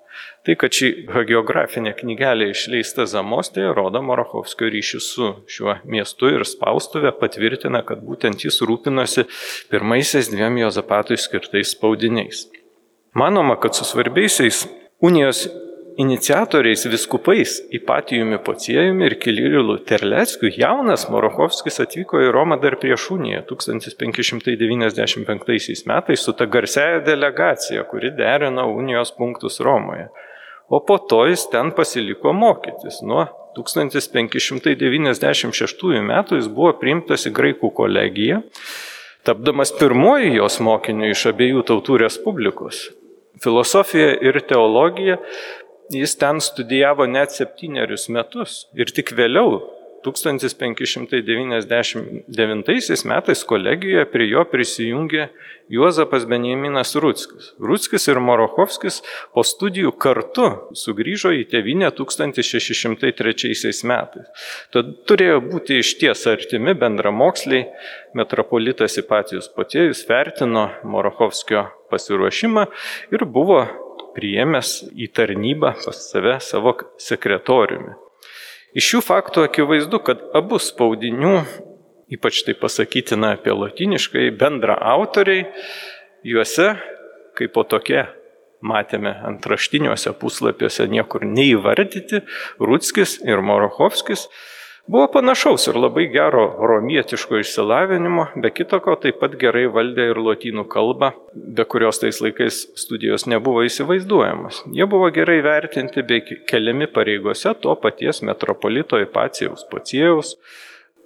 Tai, 0.46 0.54
kad 0.62 0.76
ši 0.78 1.08
hagiografinė 1.10 1.96
knygelė 1.98 2.52
išleista 2.54 3.08
Zamostėje, 3.10 3.72
rodo 3.74 4.02
Marochovskio 4.06 4.70
ryšių 4.70 5.00
su 5.02 5.30
šiuo 5.50 5.80
miestu 5.90 6.30
ir 6.34 6.46
spaustuvė 6.46 7.16
patvirtina, 7.18 7.82
kad 7.88 8.04
būtent 8.06 8.46
jis 8.46 8.62
rūpinosi 8.62 9.26
pirmaisiais 9.72 10.30
dviem 10.30 10.60
Jozapatui 10.62 11.18
skirtais 11.18 11.74
spaudiniais. 11.74 12.46
Manoma, 13.18 13.56
kad 13.58 13.74
su 13.74 13.88
svarbiaisiais 13.88 14.66
unijos 15.02 15.48
iniciatoriais 15.98 16.86
viskupais 16.92 17.62
Ipatijumi 17.72 18.38
Pociejumi 18.44 19.06
ir 19.06 19.20
Kilirilu 19.20 19.78
Terleckiu 19.90 20.50
jaunas 20.58 21.10
Morochovskis 21.10 21.80
atvyko 21.86 22.20
į 22.26 22.32
Romą 22.36 22.58
dar 22.62 22.76
prieš 22.82 23.12
uniją 23.16 23.40
1595 23.50 25.86
metais 25.92 26.20
su 26.20 26.32
ta 26.34 26.46
garsiaja 26.46 27.00
delegacija, 27.06 27.84
kuri 27.90 28.10
derino 28.18 28.64
unijos 28.76 29.12
punktus 29.18 29.60
Romoje 29.60 30.08
o 30.68 30.86
po 30.86 30.98
to 30.98 31.26
jis 31.26 31.50
ten 31.50 31.72
pasiliko 31.72 32.34
mokytis. 32.34 33.02
Nuo 33.06 33.26
1596 33.58 36.02
metų 36.10 36.36
jis 36.40 36.48
buvo 36.52 36.74
priimtas 36.80 37.26
į 37.30 37.32
Graikų 37.38 37.70
kolegiją, 37.76 38.38
tapdamas 39.28 39.72
pirmoji 39.80 40.30
jos 40.40 40.56
mokiniu 40.60 41.06
iš 41.14 41.22
abiejų 41.32 41.62
tautų 41.70 41.94
respublikos. 42.06 42.76
Filosofiją 43.44 44.10
ir 44.24 44.36
teologiją 44.48 45.16
jis 45.94 46.18
ten 46.18 46.42
studijavo 46.42 47.06
net 47.06 47.32
septynerius 47.36 48.10
metus 48.10 48.66
ir 48.78 48.86
tik 48.96 49.12
vėliau 49.18 49.62
1599 50.06 53.06
metais 53.06 53.44
kolegijoje 53.50 54.06
prie 54.12 54.28
jo 54.30 54.46
prisijungė 54.52 55.24
Juozapas 55.74 56.24
Benjaminas 56.30 56.96
Rutskis. 57.02 57.46
Rutskis 57.58 58.06
ir 58.12 58.20
Morochovskis 58.22 59.02
po 59.34 59.42
studijų 59.42 59.92
kartu 59.98 60.70
sugrįžo 60.78 61.34
į 61.34 61.50
tevinę 61.50 61.90
1603 61.98 63.74
metais. 63.90 64.30
Tad 64.76 64.86
turėjo 65.10 65.42
būti 65.48 65.80
iš 65.82 65.90
ties 66.04 66.22
artimi 66.30 66.78
bendramoksliai, 66.78 67.66
metropolitas 68.14 68.94
Ipatijus 69.02 69.50
Potėjus 69.58 70.06
vertino 70.10 70.70
Morochovskio 70.86 71.62
pasiruošimą 71.90 72.64
ir 73.16 73.22
buvo 73.26 73.85
priėmęs 74.16 74.72
į 74.96 75.10
tarnybą 75.16 75.76
pas 75.84 76.02
save 76.10 76.40
savo 76.44 76.76
sekretoriumi. 77.02 77.96
Iš 78.76 78.90
šių 78.92 79.02
faktų 79.08 79.46
akivaizdu, 79.48 80.02
kad 80.04 80.24
abu 80.36 80.60
spaudinių, 80.60 81.38
ypač 82.16 82.42
tai 82.48 82.58
pasakytina 82.60 83.36
apie 83.38 83.54
latiniškai, 83.56 84.28
bendra 84.36 84.76
autoriai, 84.96 85.46
juose 86.28 86.74
kaip 87.36 87.54
po 87.56 87.64
tokie 87.68 88.04
matėme 88.66 89.12
antraštiniuose 89.30 90.14
puslapiuose 90.20 90.88
niekur 90.92 91.26
neįvardyti, 91.28 92.24
Rutskis 92.60 93.20
ir 93.26 93.44
Morochovskis 93.46 94.28
Buvo 94.88 95.08
panašaus 95.14 95.64
ir 95.68 95.78
labai 95.82 96.04
gero 96.14 96.44
romietiško 96.70 97.40
išsilavinimo, 97.42 98.28
be 98.42 98.52
kitoko 98.54 98.94
taip 99.02 99.18
pat 99.18 99.34
gerai 99.42 99.64
valdė 99.74 100.12
ir 100.12 100.20
lotynų 100.22 100.68
kalbą, 100.70 101.10
be 101.34 101.66
kurios 101.66 101.98
tais 102.04 102.20
laikais 102.22 102.60
studijos 102.78 103.26
nebuvo 103.26 103.64
įsivaizduojamos. 103.66 104.62
Jie 104.78 104.86
buvo 104.92 105.10
gerai 105.16 105.40
vertinti 105.42 106.06
bei 106.06 106.22
keliami 106.22 106.86
pareigose 106.94 107.56
to 107.64 107.74
paties 107.82 108.22
metropolito 108.30 109.02
Ipacijaus 109.02 109.66
Pociejaus, 109.72 110.36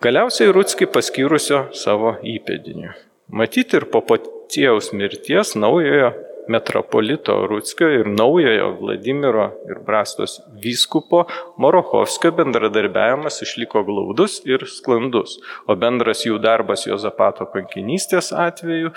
galiausiai 0.04 0.52
Rutski 0.52 0.90
paskyrusio 0.98 1.70
savo 1.72 2.18
įpėdiniu. 2.36 2.92
Matyti 3.32 3.80
ir 3.80 3.88
po 3.94 4.04
Pociejaus 4.04 4.92
mirties 4.92 5.56
naujojo 5.56 6.12
metropolito 6.48 7.36
Rutskio 7.48 7.90
ir 7.94 8.08
naujojo 8.08 8.70
Vladimiro 8.80 9.46
ir 9.70 9.82
Brastos 9.86 10.40
vyskupo 10.64 11.26
Morochovskio 11.58 12.32
bendradarbiavimas 12.38 13.42
išliko 13.46 13.84
glaudus 13.84 14.40
ir 14.48 14.66
sklandus, 14.70 15.38
o 15.68 15.76
bendras 15.76 16.26
jų 16.26 16.40
darbas 16.44 16.88
Jozapato 16.88 17.48
kankinystės 17.54 18.32
atveju, 18.34 18.94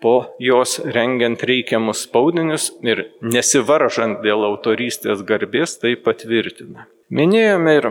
po 0.00 0.14
jos 0.38 0.78
rengiant 0.96 1.42
reikiamus 1.44 2.06
spaudinius 2.08 2.70
ir 2.86 3.06
nesivaržant 3.22 4.22
dėl 4.24 4.46
autorystės 4.48 5.24
garbės, 5.26 5.78
tai 5.82 5.96
patvirtina. 6.00 6.88
Minėjome 7.14 7.78
ir, 7.78 7.90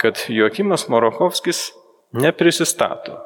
kad 0.00 0.26
Joakimas 0.32 0.88
Morochovskis 0.92 1.70
neprisistato 2.16 3.20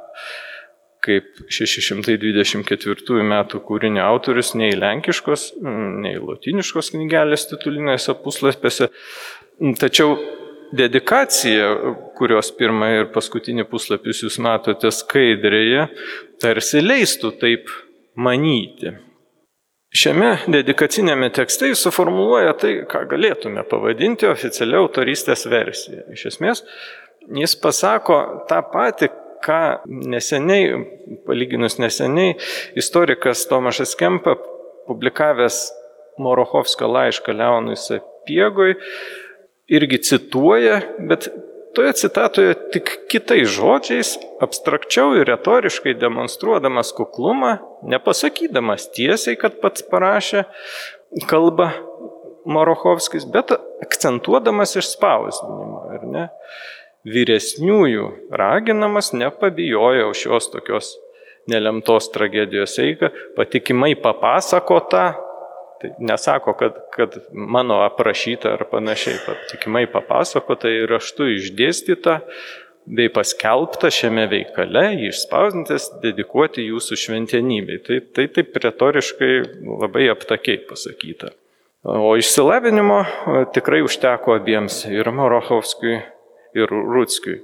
kaip 1.04 1.44
624 1.48 3.24
metų 3.32 3.60
kūrinio 3.66 4.02
autorius 4.04 4.52
nei 4.58 4.74
lenkiškos, 4.76 5.46
nei 5.60 6.18
latiniškos 6.20 6.92
knygelės 6.94 7.48
titulinėse 7.50 8.14
puslapiuose. 8.24 8.90
Tačiau 9.80 10.16
dedikacija, 10.76 11.68
kurios 12.18 12.52
pirmą 12.56 12.90
ir 13.00 13.12
paskutinį 13.14 13.66
puslapius 13.70 14.24
jūs 14.24 14.40
matote 14.42 14.92
skaidrėje, 14.94 15.86
tarsi 16.42 16.82
leistų 16.84 17.34
taip 17.40 17.72
manyti. 18.16 18.94
Šiame 19.90 20.36
dedikacinėme 20.46 21.32
tekste 21.34 21.72
jis 21.72 21.80
suformuoluoja 21.82 22.52
tai, 22.60 22.74
ką 22.86 23.08
galėtume 23.10 23.64
pavadinti 23.66 24.28
oficialia 24.30 24.78
autoristės 24.84 25.48
versija. 25.50 26.04
Iš 26.14 26.28
esmės, 26.30 26.62
jis 27.40 27.56
pasako 27.58 28.20
tą 28.46 28.60
patį, 28.70 29.10
ką 29.44 29.60
neseniai, 29.86 30.80
palyginus 31.26 31.78
neseniai, 31.82 32.36
istorikas 32.78 33.46
Tomašas 33.50 33.96
Kempa, 33.98 34.36
publikavęs 34.88 35.60
Morochovskio 36.20 36.88
laišką 36.90 37.34
Leonui 37.36 37.76
Sapiegui, 37.80 38.74
irgi 39.70 40.00
cituoja, 40.04 40.80
bet 41.08 41.30
toje 41.74 41.92
citatoje 42.02 42.54
tik 42.74 42.90
kitais 43.10 43.48
žodžiais, 43.54 44.16
abstrakčiau 44.42 45.14
ir 45.18 45.28
retoriškai 45.30 45.94
demonstruodamas 46.00 46.92
kuklumą, 46.96 47.56
nepasakydamas 47.86 48.90
tiesiai, 48.96 49.38
kad 49.40 49.60
pats 49.62 49.86
parašė, 49.86 50.44
kalba 51.30 51.72
Morochovskis, 52.50 53.26
bet 53.30 53.52
akcentuodamas 53.84 54.74
išspausdinimą, 54.80 55.80
ar 55.94 56.06
ne? 56.08 56.26
Vyresniųjų 57.08 58.06
raginamas 58.36 59.14
nepabijojo 59.16 60.12
šios 60.16 60.50
tokios 60.52 60.92
nelemtos 61.48 62.10
tragedijos 62.12 62.76
eigą, 62.82 63.08
patikimai 63.36 63.94
papasakota, 63.96 65.04
tai 65.80 65.94
nesako, 66.04 66.54
kad, 66.60 66.76
kad 66.92 67.16
mano 67.32 67.80
aprašyta 67.86 68.52
ar 68.58 68.66
panašiai, 68.68 69.16
patikimai 69.24 69.86
papasakota 69.90 70.68
ir 70.68 70.90
raštu 70.92 71.30
išdėstyta, 71.38 72.20
bei 72.90 73.10
paskelbta 73.12 73.90
šiame 73.92 74.26
veikale, 74.30 74.84
išspausdintas, 75.08 75.90
dedikuoti 76.02 76.64
jūsų 76.68 76.98
šventenybei. 76.98 77.78
Tai, 77.86 78.00
tai 78.16 78.26
taip 78.32 78.56
retoriškai 78.56 79.34
labai 79.82 80.08
aptakiai 80.12 80.62
pasakyta. 80.68 81.32
O 81.86 82.12
išsilavinimo 82.20 82.98
e, 83.00 83.44
tikrai 83.54 83.80
užteko 83.86 84.34
abiems 84.36 84.82
ir 84.90 85.08
Morochovskijui, 85.16 86.00
ir 86.58 86.70
Rutskiui. 86.70 87.40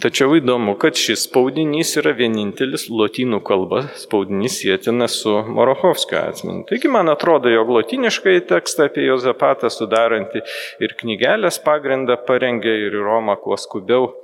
Tačiau 0.00 0.38
įdomu, 0.38 0.72
kad 0.80 0.96
šis 0.96 1.26
spaudinys 1.26 1.90
yra 2.00 2.14
vienintelis 2.16 2.86
lotynų 2.88 3.42
kalba 3.44 3.82
spaudinys 4.00 4.54
sėtina 4.62 5.04
su 5.12 5.34
Morochovskio 5.52 6.16
atmeniu. 6.16 6.62
Taigi 6.70 6.88
man 6.88 7.12
atrodo, 7.12 7.50
jog 7.52 7.68
lotiniškai 7.76 8.38
tekstą 8.48 8.86
apie 8.88 9.04
Jozapatą 9.04 9.68
sudarantį 9.68 10.40
ir 10.80 10.96
knygelės 10.96 11.60
pagrindą 11.66 12.16
parengė 12.24 12.72
ir 12.86 12.96
į 12.96 13.04
Romą 13.04 13.36
kuo 13.42 13.58
skubiau, 13.60 14.14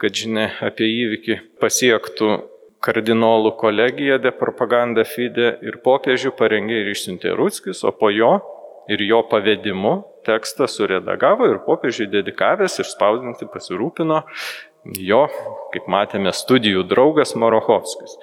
kad 0.00 0.16
žinia 0.16 0.48
apie 0.64 0.88
įvykį 0.94 1.42
pasiektų 1.60 2.30
kardinolų 2.80 3.52
kolegiją 3.60 4.16
de 4.24 4.32
propaganda 4.32 5.04
fide 5.04 5.58
ir 5.60 5.82
popiežių 5.84 6.32
parengė 6.40 6.86
ir 6.86 6.94
išsiuntė 6.94 7.36
Rutskis, 7.36 7.84
o 7.84 7.92
po 7.92 8.08
jo 8.14 8.38
ir 8.88 9.04
jo 9.04 9.22
pavedimu 9.30 9.94
tekstą 10.28 10.68
suredagavo 10.68 11.48
ir 11.48 11.60
popiežiui 11.66 12.08
dedikavęs 12.12 12.80
išspausdinti 12.84 13.48
pasirūpino 13.52 14.22
jo, 14.96 15.24
kaip 15.72 15.88
matėme, 15.90 16.30
studijų 16.34 16.84
draugas 16.88 17.34
Morochovskis. 17.38 18.16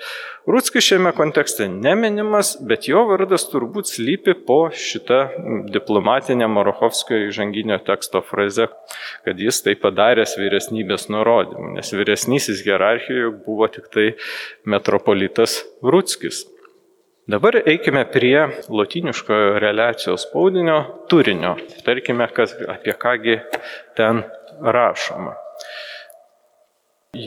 Rutskis 0.49 0.85
šiame 0.85 1.11
kontekste 1.17 1.67
neminimas, 1.69 2.55
bet 2.69 2.87
jo 2.89 3.03
vardas 3.09 3.47
turbūt 3.49 3.89
slypi 3.89 4.35
po 4.47 4.59
šitą 4.73 5.19
diplomatinę 5.73 6.47
Morochovskio 6.51 7.19
įžanginio 7.27 7.79
teksto 7.85 8.21
frazę, 8.25 8.69
kad 9.25 9.41
jis 9.41 9.61
tai 9.65 9.75
padaręs 9.81 10.37
vyresnybės 10.39 11.09
nurodymų, 11.13 11.75
nes 11.77 11.93
vyresnysis 11.93 12.65
hierarchijoje 12.65 13.33
buvo 13.45 13.69
tik 13.69 13.89
tai 13.93 14.11
metropolitas 14.65 15.63
Rutskis. 15.85 16.45
Dabar 17.25 17.55
eikime 17.65 18.03
prie 18.13 18.47
lotiniškojo 18.69 19.59
relacijos 19.59 20.27
spaudinio 20.27 20.75
turinio. 21.09 21.55
Tarkime, 21.85 22.27
kas, 22.29 22.51
apie 22.69 22.93
kągi 23.01 23.39
ten 23.97 24.19
rašoma. 24.61 25.33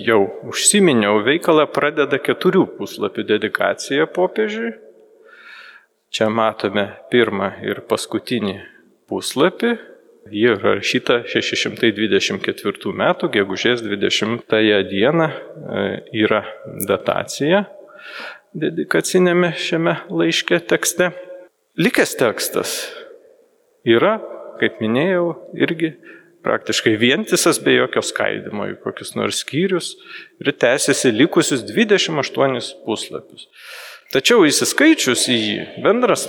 Jau 0.07 0.21
užsiminiau, 0.53 1.19
veikalą 1.27 1.65
pradeda 1.75 2.21
keturių 2.23 2.63
puslapių 2.77 3.25
dedikacija 3.27 4.07
popiežiui. 4.15 4.71
Čia 6.15 6.29
matome 6.31 6.85
pirmą 7.11 7.49
ir 7.67 7.81
paskutinį 7.91 8.55
puslapį. 9.11 9.73
Ji 10.31 10.53
rašyta 10.63 11.25
624 11.27 12.95
metų, 13.03 13.33
gegužės 13.35 13.83
20 13.83 14.47
dieną 14.93 15.27
e, 15.27 15.85
yra 16.23 16.45
datacija 16.87 17.65
dedikacinėme 18.57 19.53
šiame 19.59 19.99
laiške 20.09 20.61
tekste. 20.71 21.11
Likęs 21.79 22.15
tekstas 22.19 22.77
yra, 23.87 24.19
kaip 24.59 24.81
minėjau, 24.83 25.35
irgi 25.59 25.95
praktiškai 26.47 26.95
vientisas 26.99 27.61
be 27.63 27.77
jokio 27.77 28.03
skaidimo 28.05 28.69
į 28.73 28.79
kokius 28.83 29.15
nors 29.19 29.43
skyrius 29.45 29.93
ir 30.41 30.53
tęsiasi 30.55 31.13
likusius 31.15 31.65
28 31.69 32.83
puslapius. 32.87 33.49
Tačiau 34.15 34.47
įsiskaičius 34.49 35.27
į 35.29 35.39
jį, 35.39 35.59
bendras 35.85 36.25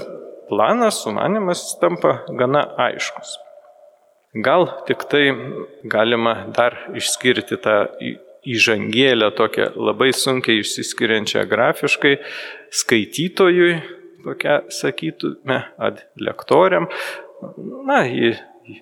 planas, 0.49 1.03
sumanimas 1.05 1.63
tampa 1.79 2.19
gana 2.35 2.65
aiškus. 2.89 3.37
Gal 4.45 4.67
tik 4.85 5.05
tai 5.09 5.29
galima 5.89 6.35
dar 6.53 6.75
išskirti 6.97 7.57
tą 7.63 7.77
įžangėlę 8.47 9.31
tokią 9.35 9.71
labai 9.75 10.11
sunkiai 10.15 10.61
išsiskiriančią 10.63 11.45
grafiškai 11.49 12.15
skaitytojui, 12.81 13.73
tokia 14.23 14.61
sakytume, 14.73 15.61
ad 15.77 16.05
lektoriam. 16.19 16.89
Na, 17.87 18.03
jį 18.07 18.35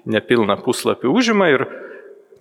nepilną 0.10 0.58
puslapį 0.66 1.10
užima 1.12 1.50
ir 1.54 1.66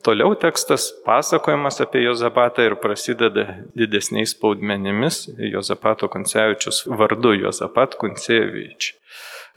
toliau 0.07 0.35
tekstas 0.39 0.89
pasakojimas 1.07 1.81
apie 1.85 2.05
Jozapatą 2.07 2.67
ir 2.67 2.77
prasideda 2.83 3.47
didesniais 3.77 4.35
spaudmenimis 4.37 5.27
Jozapato 5.39 6.09
Koncevičius 6.13 6.85
vardu 6.87 7.35
Jozapat 7.41 7.99
Koncevičius 8.01 8.97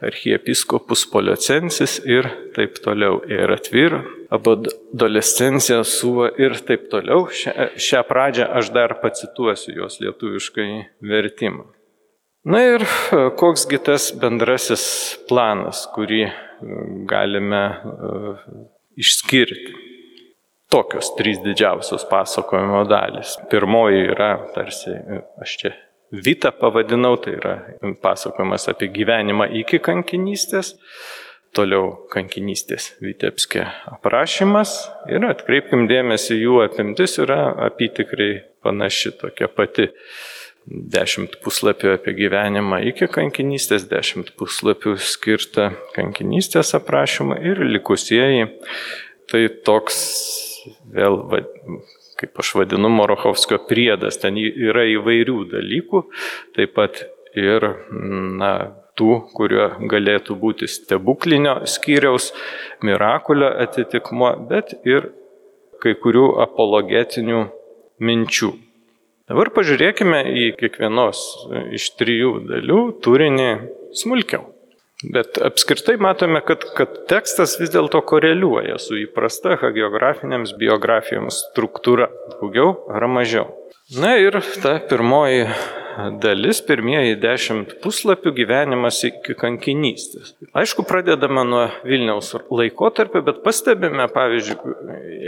archiepiskopus 0.04 1.04
poliocensis 1.12 1.98
ir 2.08 2.28
taip 2.56 2.78
toliau. 2.84 3.20
Ir 3.28 3.52
atvir, 3.52 3.96
abadolescencija 4.32 5.82
suva 5.84 6.30
ir 6.40 6.56
taip 6.66 6.88
toliau. 6.92 7.26
Šią, 7.34 7.72
šią 7.76 8.04
pradžią 8.08 8.48
aš 8.60 8.72
dar 8.76 8.96
pacituosiu 9.02 9.76
jos 9.82 10.00
lietuviškai 10.02 10.70
vertimą. 11.12 11.68
Na 12.48 12.62
ir 12.64 12.86
e, 12.86 13.26
koksgi 13.36 13.82
tas 13.84 14.08
bendrasis 14.16 14.84
planas, 15.28 15.84
kurį 15.92 16.22
e, 16.24 16.32
galime 17.08 17.60
uh, 17.68 18.46
išskirti. 18.96 19.76
Tokios 20.70 21.10
trys 21.18 21.42
didžiausios 21.44 22.06
pasakojimo 22.08 22.84
dalis. 22.88 23.34
Pirmoji 23.50 24.06
yra 24.14 24.30
tarsi, 24.54 24.94
aš 25.42 25.56
čia 25.60 25.72
Vita 26.10 26.50
pavadinau, 26.50 27.14
tai 27.22 27.36
yra 27.38 27.54
pasakojimas 28.02 28.66
apie 28.72 28.88
gyvenimą 28.90 29.46
iki 29.60 29.78
kankinystės, 29.78 30.72
toliau 31.54 31.92
kankinystės 32.10 32.88
Vitebskė 32.98 33.62
aprašymas 33.94 34.72
ir 35.10 35.22
atkreipkim 35.28 35.86
dėmesį, 35.90 36.40
jų 36.42 36.56
apimtis 36.64 37.14
yra 37.22 37.52
apytikrai 37.68 38.32
panaši, 38.66 39.14
tokia 39.22 39.50
pati. 39.54 39.90
Dešimt 40.70 41.38
puslapių 41.44 41.94
apie 41.94 42.12
gyvenimą 42.18 42.82
iki 42.90 43.06
kankinystės, 43.10 43.86
dešimt 43.90 44.34
puslapių 44.38 44.96
skirta 45.00 45.70
kankinystės 45.94 46.74
aprašymą 46.78 47.38
ir 47.52 47.62
likusieji. 47.70 48.50
Tai 49.30 49.46
toks 49.66 50.02
vėl 50.90 51.22
kaip 52.20 52.42
aš 52.42 52.54
vadinu, 52.60 52.90
Morochovskio 52.92 53.60
priedas. 53.68 54.20
Ten 54.20 54.38
yra 54.40 54.84
įvairių 54.96 55.38
dalykų, 55.54 56.04
taip 56.56 56.76
pat 56.76 57.02
ir 57.38 57.66
na, 58.40 58.52
tų, 58.98 59.16
kurio 59.36 59.70
galėtų 59.90 60.36
būti 60.40 60.68
stebuklinio 60.68 61.60
skyriaus, 61.70 62.30
mirakulio 62.84 63.50
atitikmo, 63.64 64.34
bet 64.50 64.74
ir 64.84 65.12
kai 65.80 65.94
kurių 65.96 66.26
apologetinių 66.44 67.46
minčių. 68.04 68.52
Dabar 69.30 69.52
pažiūrėkime 69.54 70.24
į 70.26 70.46
kiekvienos 70.58 71.20
iš 71.76 71.92
trijų 72.00 72.32
dalių 72.50 72.80
turinį 73.04 73.50
smulkiau. 73.96 74.48
Bet 75.00 75.38
apskritai 75.40 75.96
matome, 75.96 76.42
kad, 76.44 76.64
kad 76.76 76.98
tekstas 77.08 77.54
vis 77.60 77.72
dėlto 77.72 78.02
koreliuoja 78.04 78.76
su 78.82 78.98
įprasta 79.00 79.56
hagiografinėms 79.62 80.52
biografijoms 80.60 81.38
struktūra, 81.46 82.10
daugiau 82.34 82.74
ar 82.92 83.08
mažiau. 83.08 83.48
Na 83.96 84.12
ir 84.20 84.36
ta 84.60 84.76
pirmoji 84.90 85.46
dalis, 86.22 86.60
pirmieji 86.66 87.16
dešimt 87.20 87.76
puslapių 87.84 88.32
gyvenimas 88.36 89.00
iki 89.06 89.34
kankinystės. 89.38 90.34
Aišku, 90.56 90.84
pradedame 90.88 91.44
nuo 91.48 91.62
Vilniaus 91.86 92.32
laikotarpio, 92.48 93.22
bet 93.26 93.42
pastebime, 93.44 94.06
pavyzdžiui, 94.14 94.74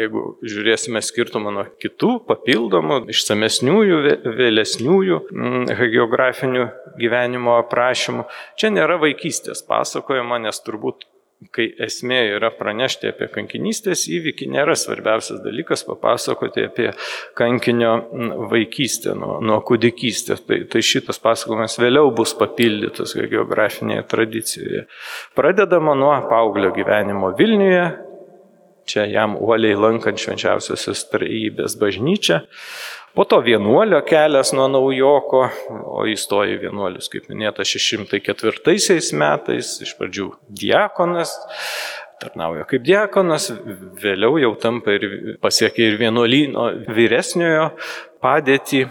jeigu 0.00 0.24
žiūrėsime 0.42 1.02
skirtumą 1.04 1.54
nuo 1.54 1.66
kitų 1.82 2.14
papildomų, 2.28 3.02
išsamesniųjų, 3.12 4.02
vėlesniųjų 4.40 5.22
mm, 5.28 5.64
geografinių 5.94 6.66
gyvenimo 7.00 7.56
aprašymų, 7.62 8.26
čia 8.60 8.72
nėra 8.74 8.98
vaikystės 9.02 9.64
pasakojama, 9.68 10.40
nes 10.46 10.60
turbūt 10.64 11.06
kai 11.54 11.66
esmė 11.86 12.20
yra 12.36 12.50
pranešti 12.54 13.10
apie 13.10 13.28
kankinystės 13.32 14.04
įvykį, 14.12 14.48
nėra 14.54 14.76
svarbiausias 14.78 15.42
dalykas 15.44 15.84
papasakoti 15.88 16.66
apie 16.68 16.88
kankinio 17.38 17.94
vaikystę, 18.52 19.16
nuo, 19.18 19.38
nuo 19.44 19.58
kūdikystės. 19.66 20.44
Tai, 20.46 20.62
tai 20.70 20.84
šitas 20.86 21.20
pasakojimas 21.22 21.78
vėliau 21.82 22.12
bus 22.14 22.36
papildytas 22.38 23.16
geografinėje 23.18 24.06
tradicijoje. 24.12 24.86
Pradedama 25.38 25.96
nuo 25.98 26.14
paauglio 26.30 26.72
gyvenimo 26.76 27.32
Vilniuje, 27.38 27.84
čia 28.88 29.06
jam 29.10 29.36
uoliai 29.40 29.78
lankant 29.78 30.20
švenčiausiosios 30.20 31.06
trejybės 31.12 31.78
bažnyčią. 31.80 32.42
Po 33.14 33.24
to 33.24 33.40
vienuolio 33.44 34.00
kelias 34.08 34.54
nuo 34.56 34.70
naujoko, 34.72 35.42
o 35.84 36.04
įstojo 36.08 36.56
vienuolius, 36.62 37.10
kaip 37.12 37.26
minėta, 37.28 37.64
604 37.68 38.96
metais, 39.20 39.72
iš 39.84 39.92
pradžių 39.98 40.30
diakonas, 40.62 41.34
tarnauja 42.22 42.64
kaip 42.70 42.86
diakonas, 42.86 43.50
vėliau 44.00 44.38
jau 44.40 44.54
tampa 44.62 44.94
ir 44.96 45.36
pasiekia 45.44 45.90
ir 45.90 45.98
vienuolyno 46.00 46.70
vyresniojo 46.88 47.72
padėtį. 48.24 48.86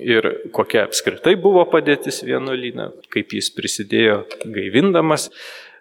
Ir 0.00 0.30
kokia 0.56 0.86
apskritai 0.86 1.34
buvo 1.36 1.66
padėtis 1.68 2.22
vienuolyne, 2.24 2.86
kaip 3.12 3.34
jis 3.36 3.50
prisidėjo 3.52 4.22
gaivindamas 4.46 5.26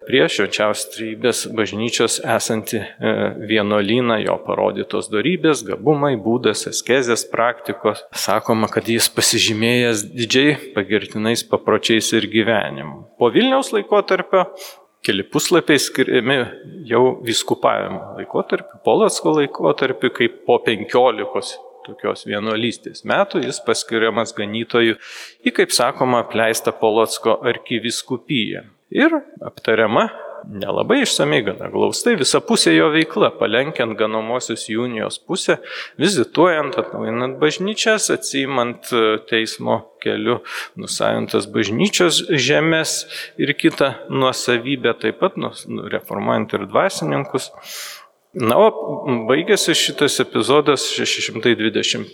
prie 0.08 0.24
švenčiausios 0.32 0.90
trybės 0.94 1.44
bažnyčios 1.56 2.20
esanti 2.24 2.80
e, 2.80 3.14
vienuolyną, 3.50 4.20
jo 4.24 4.38
parodytos 4.46 5.10
darybės, 5.12 5.64
gabumai, 5.68 6.16
būdas, 6.20 6.66
askezės, 6.72 7.26
praktikos. 7.32 8.04
Sakoma, 8.16 8.70
kad 8.72 8.90
jis 8.90 9.10
pasižymėjęs 9.16 10.06
didžiai 10.16 10.58
pagirtinais 10.76 11.46
papročiais 11.48 12.12
ir 12.18 12.30
gyvenimu. 12.32 13.04
Po 13.20 13.32
Vilniaus 13.34 13.74
laikotarpio 13.76 14.48
keli 15.06 15.24
puslapiai 15.24 15.80
skiriami 15.80 16.38
jau 16.90 17.04
viskupavimo 17.26 18.18
laikotarpiu, 18.20 18.82
Polotsko 18.86 19.38
laikotarpiu, 19.40 20.12
kaip 20.16 20.42
po 20.48 20.60
penkiolikos 20.66 21.56
tokios 21.88 22.26
vienuolystės 22.28 23.06
metų 23.08 23.44
jis 23.46 23.62
paskiriamas 23.66 24.36
ganytojų 24.38 24.98
į, 25.46 25.54
kaip 25.56 25.74
sakoma, 25.76 26.24
apleistą 26.26 26.74
Polotsko 26.76 27.40
arkiviskupiją. 27.50 28.68
Ir 28.90 29.14
aptariama 29.46 30.10
nelabai 30.48 31.02
išsamei, 31.04 31.42
gana 31.46 31.70
glaustai, 31.72 32.16
visa 32.20 32.40
pusė 32.44 32.74
jo 32.76 32.90
veikla, 32.94 33.32
palenkiant 33.40 33.96
ganomosios 34.00 34.66
junijos 34.70 35.20
pusę, 35.28 35.60
vizituojant, 36.00 36.78
atnaujinant 36.80 37.38
bažnyčias, 37.42 38.10
atsijimant 38.14 38.92
e, 38.94 39.04
teismo 39.30 39.82
keliu 40.04 40.40
nusavintas 40.80 41.48
bažnyčios 41.52 42.24
žemės 42.32 43.04
ir 43.42 43.54
kitą 43.58 43.94
nuosavybę, 44.10 44.96
taip 45.02 45.20
pat 45.22 45.38
nu, 45.40 45.52
reformuojant 45.92 46.56
ir 46.58 46.68
dvasininkus. 46.70 47.52
Na, 48.40 48.56
o 48.62 48.68
baigėsi 49.30 49.74
šitas 49.74 50.20
epizodas 50.22 50.86
620 50.94 52.06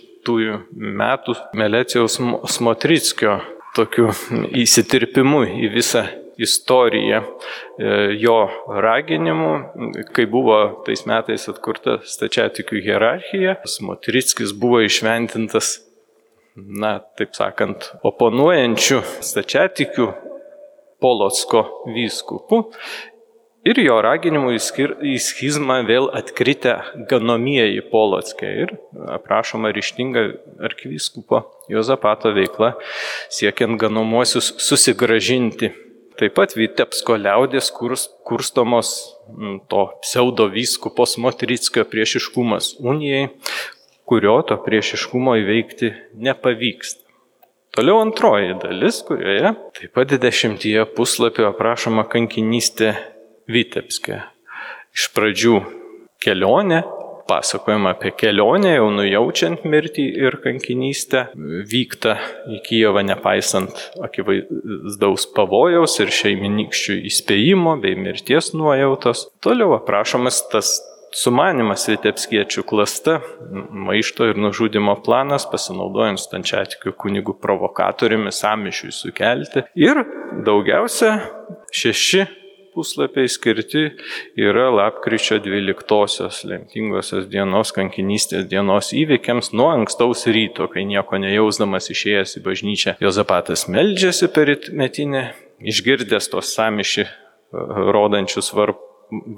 metų 0.72 1.34
Melecijaus 1.54 2.16
Smotrickio 2.50 3.36
tokiu 3.76 4.08
įsitirpimu 4.56 5.44
į 5.60 5.68
visą 5.76 6.06
istoriją 6.38 7.22
e, 7.22 7.28
jo 8.20 8.48
raginimu, 8.68 9.50
kai 10.12 10.26
buvo 10.30 10.58
tais 10.86 11.06
metais 11.08 11.48
atkurta 11.50 11.98
stačiatikių 12.04 12.82
hierarchija, 12.84 13.56
Smotrickis 13.68 14.54
buvo 14.56 14.82
išventintas, 14.84 15.78
na, 16.56 16.98
taip 17.18 17.36
sakant, 17.36 17.90
oponuojančių 18.06 19.02
stačiatikių 19.24 20.08
Polotsko 21.00 21.66
vyskupų 21.92 22.62
ir 23.66 23.80
jo 23.82 23.96
raginimu 24.04 24.54
į 24.56 25.16
schizmą 25.20 25.80
vėl 25.88 26.08
atkritę 26.16 26.76
ganomieji 27.10 27.82
Polotskė 27.90 28.52
ir 28.62 28.72
aprašoma 29.18 29.72
ryštinga 29.76 30.24
arkivyskupo 30.70 31.42
Jozapato 31.72 32.32
veikla 32.36 32.74
siekiant 33.32 33.76
ganomuosius 33.80 34.54
susigražinti 34.62 35.72
Taip 36.16 36.32
pat 36.32 36.54
Vitepsko 36.56 37.18
liaudės 37.20 37.66
kurs, 37.76 38.06
kurstomos 38.24 38.92
to 39.68 39.82
pseudo 40.00 40.46
vyskupos 40.48 41.18
Motrickio 41.20 41.84
priešiškumas 41.84 42.76
unijai, 42.80 43.26
kurio 44.08 44.38
to 44.48 44.56
priešiškumo 44.64 45.34
įveikti 45.42 45.92
nepavyksta. 46.24 47.04
Toliau 47.76 48.00
antroji 48.00 48.54
dalis, 48.62 49.02
kurioje 49.04 49.52
taip 49.76 49.92
pat 49.98 50.14
dešimtyje 50.22 50.86
puslapio 50.96 51.50
aprašoma 51.50 52.06
kankinystė 52.08 52.94
Vitebske. 53.52 54.22
Iš 54.96 55.10
pradžių 55.12 55.58
kelionė 56.24 56.80
pasakojama 57.28 57.92
apie 57.94 58.12
kelionę, 58.18 58.76
jau 58.76 58.88
nujaučiant 58.94 59.64
mirtį 59.68 60.06
ir 60.26 60.38
kankinystę, 60.44 61.26
vykta 61.70 62.16
į 62.56 62.60
Kijevą 62.66 63.04
nepaisant 63.06 63.86
akivaizdaus 64.06 65.28
pavojaus 65.36 65.98
ir 66.02 66.12
šeiminykščių 66.14 66.98
įspėjimo 67.10 67.76
bei 67.82 67.98
mirties 67.98 68.52
nuojautos. 68.56 69.26
Toliau 69.44 69.76
aprašomas 69.78 70.42
tas 70.52 70.76
sumanimas 71.16 71.86
Vitepskiečių 71.88 72.64
klasta, 72.68 73.20
maišto 73.70 74.30
ir 74.30 74.40
nužudimo 74.40 74.96
planas, 75.04 75.46
pasinaudojant 75.48 76.20
stančiatikių 76.20 76.92
kunigų 77.00 77.36
provokatoriumi 77.42 78.32
samišiui 78.34 78.92
sukelti. 78.94 79.64
Ir 79.80 80.02
daugiausia 80.46 81.16
šeši 81.74 82.26
puslapiai 82.76 83.28
skirti 83.32 83.86
yra 84.36 84.68
lapkričio 84.74 85.38
12-osios 85.40 86.42
lemtingosios 86.48 87.26
dienos 87.32 87.72
kankinystės 87.76 88.44
dienos 88.50 88.92
įvykiams 88.96 89.54
nuo 89.56 89.70
ankstaus 89.72 90.26
ryto, 90.28 90.68
kai 90.72 90.84
nieko 90.88 91.20
nejausdamas 91.22 91.88
išėjęs 91.94 92.36
į 92.38 92.44
bažnyčią. 92.44 92.96
Jozapatas 93.00 93.66
meldžiasi 93.72 94.28
per 94.36 94.52
metinę, 94.76 95.30
išgirdęs 95.64 96.28
tos 96.34 96.52
samiši 96.56 97.06
e, 97.06 97.12
rodančius 97.96 98.52
varp, 98.56 98.82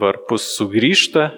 varpus 0.00 0.48
sugrįžta, 0.56 1.30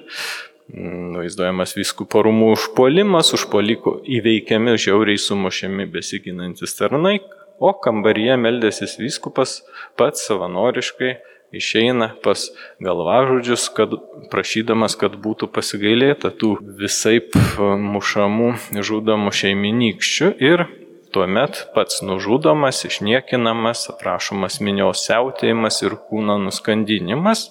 vaizduojamas 0.70 1.74
viskupo 1.74 2.22
rūmų 2.24 2.53
užpuolimas, 2.55 3.32
užpuoliko 3.36 3.98
įveikiami, 4.18 4.76
žiauriai 4.78 5.18
sumušiami 5.18 5.86
besiginantis 5.90 6.76
tarnai, 6.78 7.18
o 7.61 7.72
kambaryje 7.76 8.38
meldėsis 8.40 8.96
viskupas 9.01 9.61
pats 9.98 10.24
savanoriškai 10.28 11.16
išeina 11.53 12.12
pas 12.22 12.48
galvažudžius, 12.82 13.68
kad, 13.76 13.94
prašydamas, 14.32 14.96
kad 15.01 15.16
būtų 15.20 15.51
pasigailėta 15.55 16.30
tų 16.30 16.57
visaip 16.80 17.34
mušamų, 17.59 18.53
žudomų 18.90 19.34
šeiminykščių 19.42 20.32
ir 20.51 20.66
tuomet 21.14 21.66
pats 21.74 22.03
nužudomas, 22.07 22.84
išniekinamas, 22.86 23.88
aprašomas 23.94 24.61
minios 24.62 25.07
siautėjimas 25.07 25.82
ir 25.82 25.98
kūno 26.09 26.38
nuskandinimas. 26.44 27.48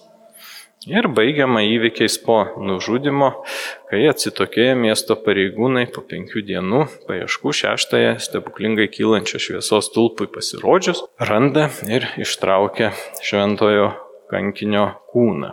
Ir 0.88 1.09
baigiama 1.11 1.59
įvykiais 1.67 2.13
po 2.23 2.38
nužudimo, 2.63 3.34
kai 3.91 4.05
atsitokėję 4.07 4.77
miesto 4.80 5.17
pareigūnai 5.19 5.89
po 5.91 5.99
penkių 6.07 6.39
dienų 6.47 6.86
paieškų 7.09 7.51
šeštąją 7.59 8.13
stebuklingai 8.23 8.86
kylančią 8.88 9.41
šviesos 9.43 9.91
tulpui 9.91 10.30
pasirodžius, 10.32 11.01
randa 11.19 11.65
ir 11.84 12.07
ištraukia 12.23 12.93
šventojo 13.19 13.89
kankinio 14.32 14.86
kūną. 15.11 15.51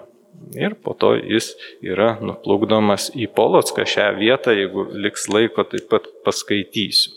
Ir 0.55 0.79
po 0.79 0.95
to 0.95 1.17
jis 1.19 1.57
yra 1.83 2.21
nuplukdomas 2.23 3.09
į 3.11 3.27
Polotską 3.35 3.83
šią 3.83 4.13
vietą, 4.21 4.55
jeigu 4.55 4.87
liks 4.95 5.27
laiko, 5.27 5.67
taip 5.67 5.91
pat 5.91 6.07
paskaitysiu. 6.23 7.11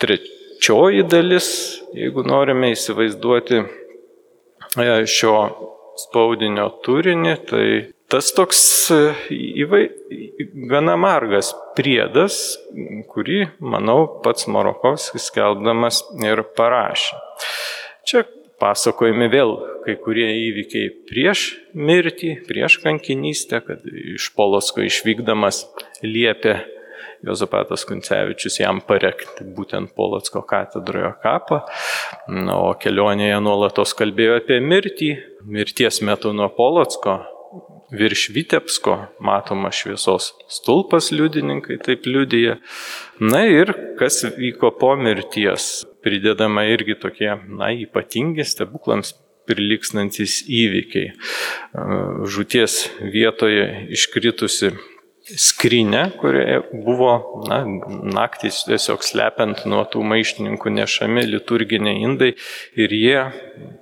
Trečioji 0.00 1.04
dalis, 1.04 1.52
jeigu 1.92 2.24
norime 2.24 2.72
įsivaizduoti 2.72 3.60
e, 3.60 4.88
šio 5.04 5.36
spaudinio 6.00 6.68
turinį, 6.84 7.34
tai 7.48 7.66
tas 8.12 8.30
toks 8.36 8.60
e, 8.94 9.00
įvai, 9.64 9.84
gana 10.70 10.96
margas 11.00 11.52
priedas, 11.78 12.58
kurį, 13.10 13.44
manau, 13.62 14.06
pats 14.24 14.48
Marokovskis 14.50 15.30
skelbdamas 15.30 16.02
ir 16.22 16.44
parašė. 16.56 17.20
Čia 18.04 18.24
pasakojami 18.60 19.30
vėl 19.32 19.56
kai 19.84 19.96
kurie 20.00 20.26
įvykiai 20.48 20.92
prieš 21.08 21.46
mirtį, 21.76 22.36
prieš 22.48 22.78
kankinystę, 22.84 23.60
kad 23.64 23.84
iš 23.84 24.30
Polosko 24.36 24.84
išvykdamas 24.84 25.64
liepė 26.04 26.60
Jozapatas 27.24 27.86
Kuncevičius 27.88 28.58
jam 28.60 28.80
parekti 28.84 29.46
būtent 29.56 29.94
Polotsko 29.96 30.42
katedroje 30.48 31.14
kapą. 31.22 31.62
O 32.54 32.72
kelionėje 32.80 33.38
nuolatos 33.44 33.94
kalbėjo 33.96 34.40
apie 34.42 34.60
mirtį. 34.60 35.14
Mirties 35.44 36.02
metu 36.04 36.32
nuo 36.36 36.50
Polotsko 36.52 37.22
virš 37.94 38.28
Vitepsko 38.34 38.96
matoma 39.20 39.70
šviesos 39.72 40.32
stulpas 40.50 41.10
liudininkai 41.14 41.78
taip 41.84 42.06
liudyja. 42.08 42.58
Na 43.20 43.44
ir 43.48 43.72
kas 43.98 44.24
vyko 44.36 44.72
po 44.80 44.94
mirties, 44.98 45.84
pridedama 46.04 46.66
irgi 46.72 46.96
tokie, 47.00 47.30
na, 47.48 47.70
ypatingi 47.84 48.46
stebuklams 48.46 49.14
prilykstantis 49.48 50.40
įvykiai. 50.48 51.12
Žūties 52.34 52.78
vietoje 53.12 53.66
iškritusi 53.92 54.72
skrinę, 55.24 56.10
kurioje 56.20 56.62
buvo 56.72 57.42
na, 57.48 57.64
naktys 58.14 58.62
tiesiog 58.68 59.04
slepiant 59.04 59.64
nuo 59.70 59.82
tų 59.88 60.04
maištininkų 60.04 60.72
nešami 60.78 61.24
liturginiai 61.30 62.02
indai 62.04 62.32
ir 62.76 62.92
jie 62.92 63.20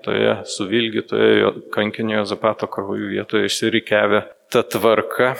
toje 0.06 0.36
suvilgytoje 0.54 1.52
kankinio 1.74 2.24
Zapato 2.28 2.68
kraujo 2.70 3.10
vietoje 3.10 3.50
išsirikiavę 3.50 4.22
ta 4.52 4.62
tvarka, 4.62 5.34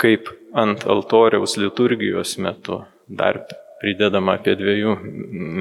kaip 0.00 0.28
ant 0.56 0.84
altoriaus 0.84 1.56
liturgijos 1.60 2.36
metu 2.42 2.82
dar 3.08 3.46
pridedama 3.80 4.36
apie 4.36 4.56
dviejų 4.58 4.96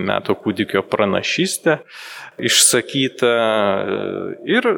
metų 0.10 0.36
kūdikio 0.44 0.84
pranašystę 0.92 1.80
išsakyta 2.50 3.32
ir 4.48 4.70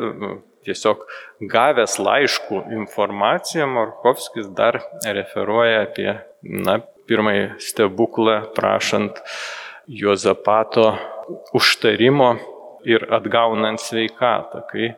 tiesiog 0.67 1.05
gavęs 1.51 1.97
laiškų 2.03 2.61
informaciją, 2.81 3.67
Markovskis 3.71 4.51
dar 4.57 4.81
referuoja 5.05 5.83
apie 5.87 6.09
na, 6.43 6.79
pirmąjį 7.07 7.49
stebuklą, 7.63 8.41
prašant 8.55 9.21
Juozapato 9.87 10.89
užtarimo 11.55 12.33
ir 12.87 13.07
atgaunant 13.15 13.79
sveikatą, 13.81 14.63
kai 14.67 14.89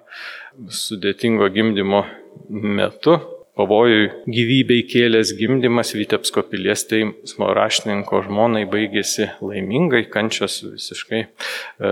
sudėtingo 0.73 1.49
gimdymo 1.53 2.03
metu 2.49 3.19
pavojui 3.59 4.09
gyvybei 4.29 4.85
kėlęs 4.87 5.33
gimdymas 5.37 5.93
Vitebsko 5.97 6.45
pilies 6.49 6.85
teismo 6.89 7.49
raštininko 7.55 8.23
žmonai 8.27 8.65
baigėsi 8.71 9.29
laimingai, 9.43 10.05
kančios 10.11 10.61
visiškai 10.63 11.25
e, 11.25 11.91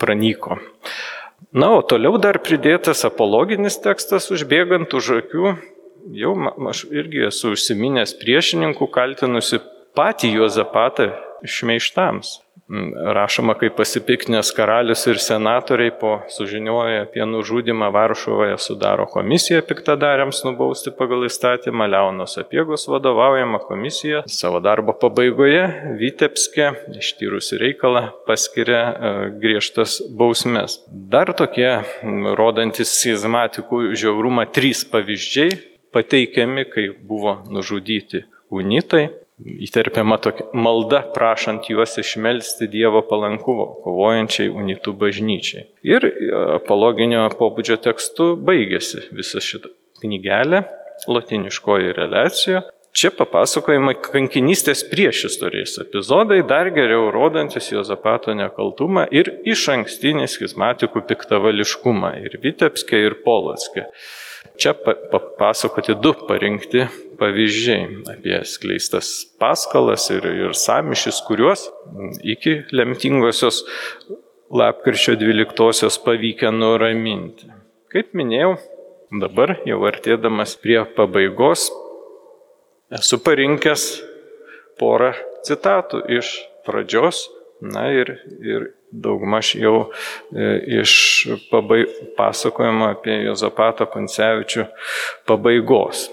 pranyko. 0.00 0.60
Na, 1.52 1.72
o 1.74 1.80
toliau 1.82 2.18
dar 2.22 2.38
pridėtas 2.44 3.02
apologinis 3.08 3.80
tekstas 3.82 4.30
užbėgant 4.30 4.92
už 4.94 5.08
akių. 5.20 5.54
Jau 6.16 6.34
aš 6.70 6.84
irgi 6.94 7.26
esu 7.28 7.54
užsiminęs 7.56 8.14
priešininkų 8.20 8.86
kaltinusi 8.94 9.58
patį 9.98 10.30
Juozapatą 10.38 11.10
šmeištams. 11.44 12.38
Rašoma, 13.14 13.56
kaip 13.58 13.74
pasipiknęs 13.80 14.52
karalius 14.54 15.02
ir 15.10 15.18
senatoriai 15.18 15.90
po 16.00 16.10
sužinioję 16.30 17.00
apie 17.00 17.24
nužudimą 17.26 17.90
Varšuvoje 17.90 18.58
sudaro 18.58 19.06
komisiją 19.06 19.62
piktadariams 19.66 20.44
nubausti 20.44 20.92
pagal 20.98 21.24
įstatymą. 21.26 21.88
Leonos 21.90 22.38
apiegos 22.38 22.86
vadovaujama 22.88 23.58
komisija 23.58 24.22
savo 24.26 24.60
darbo 24.62 24.94
pabaigoje 25.02 25.64
Vitebske 25.98 26.70
ištyrusi 26.98 27.58
reikalą 27.58 28.04
paskiria 28.26 28.82
e, 28.86 29.14
griežtas 29.42 29.98
bausmes. 30.18 30.78
Dar 30.86 31.34
tokie 31.34 31.72
rodantis 32.38 32.94
schizmatikų 33.00 33.88
žiaurumą 33.98 34.46
trys 34.54 34.84
pavyzdžiai 34.92 35.58
pateikiami, 35.90 36.68
kai 36.70 36.86
buvo 37.02 37.40
nužudyti 37.50 38.22
unitai 38.50 39.08
įterpiama 39.40 40.18
tokia 40.22 40.46
malda, 40.54 41.02
prašant 41.14 41.68
juos 41.70 41.96
išmelsti 42.00 42.68
Dievo 42.70 43.02
palankumo, 43.06 43.66
kovojančiai 43.84 44.50
unitų 44.52 44.94
bažnyčiai. 45.00 45.66
Ir 45.86 46.06
e, 46.08 46.12
apologinio 46.58 47.26
pobūdžio 47.38 47.80
tekstu 47.86 48.34
baigėsi 48.36 49.06
visa 49.16 49.42
šita 49.44 49.72
knygelė, 50.02 50.64
latiniškoji 51.08 51.96
relacija. 51.96 52.64
Čia 52.90 53.12
papasakojama 53.14 53.92
kankinystės 54.02 54.80
prieš 54.90 55.28
istorijas 55.28 55.76
epizodai, 55.78 56.40
dar 56.42 56.72
geriau 56.74 57.12
rodantis 57.14 57.70
Jozapato 57.70 58.34
nekaltumą 58.34 59.04
ir 59.14 59.30
iš 59.46 59.68
ankstinį 59.76 60.26
schizmatikų 60.32 61.04
piktavališkumą 61.12 62.16
ir 62.24 62.34
Vitebskė, 62.42 63.04
ir 63.06 63.20
Polotskė. 63.22 63.86
Čia 64.60 64.74
papasakoti 65.12 65.94
du 66.04 66.12
parinkti 66.28 66.84
pavyzdžiai 67.20 67.84
apie 68.12 68.40
skleistas 68.44 69.08
paskalas 69.40 70.10
ir, 70.12 70.26
ir 70.26 70.56
samišis, 70.56 71.22
kuriuos 71.24 71.62
iki 72.20 72.58
lemtingosios 72.76 73.62
lapkričio 74.52 75.14
12-osios 75.16 75.96
pavykę 76.04 76.52
nuraminti. 76.52 77.48
Kaip 77.90 78.12
minėjau, 78.12 78.58
dabar 79.22 79.56
jau 79.66 79.80
artėdamas 79.88 80.56
prie 80.60 80.78
pabaigos 80.96 81.70
esu 83.00 83.20
parinkęs 83.24 83.86
porą 84.80 85.14
citatų 85.46 86.04
iš 86.20 86.36
pradžios, 86.66 87.24
na 87.60 87.88
ir, 87.92 88.14
ir 88.40 88.70
daugmaž 88.90 89.54
jau 89.54 89.90
e, 90.32 90.80
iš 90.80 90.94
pabai, 91.50 91.84
pasakojimo 92.16 92.90
apie 92.94 93.20
Jozapato 93.24 93.86
Koncevičių 93.90 94.66
pabaigos. 95.28 96.08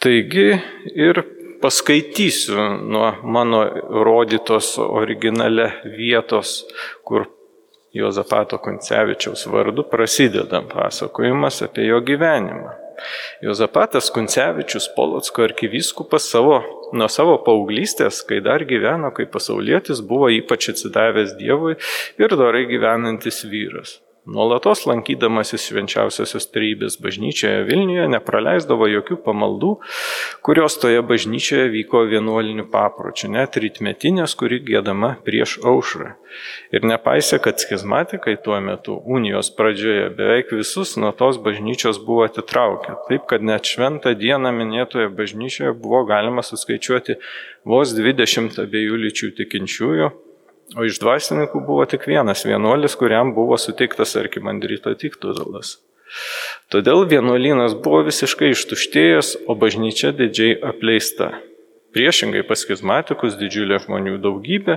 Taigi 0.00 0.54
ir 0.96 1.22
paskaitysiu 1.60 2.56
nuo 2.88 3.12
mano 3.22 3.64
rodytos 4.06 4.78
originale 4.78 5.70
vietos, 5.84 6.64
kur 7.04 7.28
Jozapato 7.92 8.58
Koncevičiaus 8.58 9.46
vardu 9.50 9.84
prasideda 9.90 10.62
pasakojimas 10.74 11.62
apie 11.66 11.90
jo 11.90 12.00
gyvenimą. 12.00 12.79
Jozapatas 13.44 14.10
Kuncevičius 14.14 14.90
Polotsko 14.96 15.46
arkivyskupas 15.48 16.28
savo, 16.32 16.60
nuo 16.92 17.08
savo 17.12 17.38
paauglystės, 17.46 18.22
kai 18.28 18.42
dar 18.44 18.66
gyveno 18.68 19.12
kaip 19.16 19.32
pasaulietis, 19.34 20.04
buvo 20.06 20.30
ypač 20.34 20.72
atsidavęs 20.74 21.36
Dievui 21.40 21.76
ir 22.20 22.38
dorai 22.40 22.66
gyvenantis 22.70 23.44
vyras. 23.50 23.98
Nuolatos 24.28 24.82
lankydamasis 24.84 25.62
švenčiausiosios 25.70 26.44
trybės 26.52 26.98
bažnyčioje 27.00 27.62
Vilniuje 27.64 28.04
nepraleisdavo 28.12 28.84
jokių 28.90 29.16
pamaldų, 29.24 29.70
kurios 30.44 30.76
toje 30.82 31.00
bažnyčioje 31.08 31.70
vyko 31.72 32.02
vienuolinių 32.10 32.66
papročių, 32.68 33.30
net 33.32 33.56
rytmetinės, 33.64 34.36
kuri 34.36 34.60
gėdama 34.66 35.14
prieš 35.24 35.56
aušrą. 35.64 36.12
Ir 36.68 36.84
nepaisė, 36.84 37.40
kad 37.40 37.64
schizmatikai 37.64 38.36
tuo 38.44 38.60
metu 38.60 39.00
unijos 39.08 39.48
pradžioje 39.56 40.10
beveik 40.20 40.52
visus 40.52 40.98
nuo 41.00 41.16
tos 41.16 41.40
bažnyčios 41.40 42.04
buvo 42.04 42.28
atitraukę, 42.28 43.00
taip 43.08 43.24
kad 43.32 43.40
net 43.40 43.64
šventą 43.72 44.12
dieną 44.20 44.52
minėtoje 44.52 45.08
bažnyčioje 45.16 45.72
buvo 45.80 46.04
galima 46.04 46.44
suskaičiuoti 46.44 47.16
vos 47.64 47.96
20 47.96 48.60
abiejų 48.68 49.00
lyčių 49.08 49.32
tikinčiųjų 49.40 50.12
O 50.78 50.86
iš 50.86 51.00
dvasininkų 51.02 51.64
buvo 51.66 51.84
tik 51.90 52.04
vienas 52.06 52.44
vienuolis, 52.46 52.94
kuriam 52.98 53.32
buvo 53.34 53.58
suteiktas 53.58 54.14
arkimandrito 54.20 54.92
titulas. 54.98 55.78
Todėl 56.70 57.06
vienuolynas 57.10 57.74
buvo 57.82 58.04
visiškai 58.06 58.52
ištuštėjęs, 58.54 59.36
o 59.50 59.56
bažnyčia 59.58 60.12
didžiai 60.14 60.58
apleista. 60.72 61.32
Priešingai 61.90 62.44
pas 62.46 62.60
schizmatikus 62.62 63.34
didžiulė 63.38 63.80
žmonių 63.82 64.20
daugybė, 64.22 64.76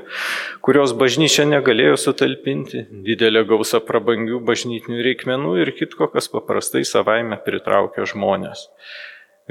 kurios 0.66 0.96
bažnyčia 0.98 1.46
negalėjo 1.46 2.00
sutalpinti, 2.02 2.88
didelė 3.06 3.44
gausa 3.50 3.78
prabangių 3.86 4.40
bažnytinių 4.48 5.06
reikmenų 5.12 5.60
ir 5.62 5.74
kitko, 5.78 6.10
kas 6.10 6.30
paprastai 6.34 6.82
savaime 6.90 7.38
pritraukia 7.46 8.08
žmonės. 8.10 8.66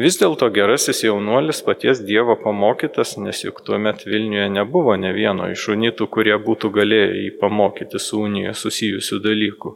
Vis 0.00 0.16
dėlto 0.16 0.46
gerasis 0.48 1.02
jaunuolis 1.04 1.58
paties 1.66 1.98
Dievo 2.00 2.32
pamokytas, 2.40 3.18
nes 3.20 3.42
juk 3.44 3.58
tuo 3.66 3.76
met 3.76 4.06
Vilniuje 4.08 4.46
nebuvo 4.48 4.94
ne 4.96 5.10
vieno 5.12 5.50
iš 5.52 5.66
unitų, 5.74 6.06
kurie 6.08 6.38
būtų 6.40 6.70
galėję 6.72 7.10
jį 7.18 7.32
pamokyti 7.42 8.00
su 8.00 8.22
unija 8.24 8.54
susijusių 8.56 9.18
dalykų. 9.26 9.74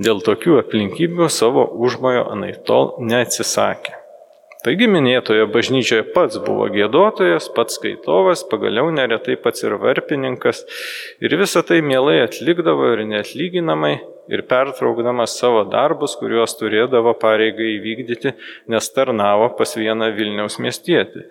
Dėl 0.00 0.24
tokių 0.24 0.56
aplinkybių 0.62 1.28
savo 1.28 1.66
užmojo 1.76 2.24
anaitol 2.32 2.94
neatsisakė. 3.04 4.00
Taigi 4.64 4.88
minėtoje 4.88 5.44
bažnyčioje 5.52 6.06
pats 6.14 6.40
buvo 6.40 6.70
gėdotojas, 6.72 7.50
pats 7.52 7.76
skaitovas, 7.76 8.46
pagaliau 8.48 8.88
neretai 8.96 9.36
pats 9.36 9.60
ir 9.66 9.76
varpininkas 9.76 10.64
ir 11.20 11.36
visą 11.36 11.60
tai 11.68 11.82
mielai 11.84 12.22
atlikdavo 12.24 12.94
ir 12.94 13.04
neatlyginamai 13.12 13.98
ir 14.28 14.44
pertraukdamas 14.48 15.36
savo 15.40 15.64
darbus, 15.70 16.16
kuriuos 16.20 16.56
turėdavo 16.60 17.14
pareigai 17.20 17.74
įvykdyti, 17.78 18.34
nes 18.72 18.90
tarnavo 18.96 19.50
pas 19.58 19.76
vieną 19.78 20.10
Vilniaus 20.16 20.60
miestietį. 20.62 21.26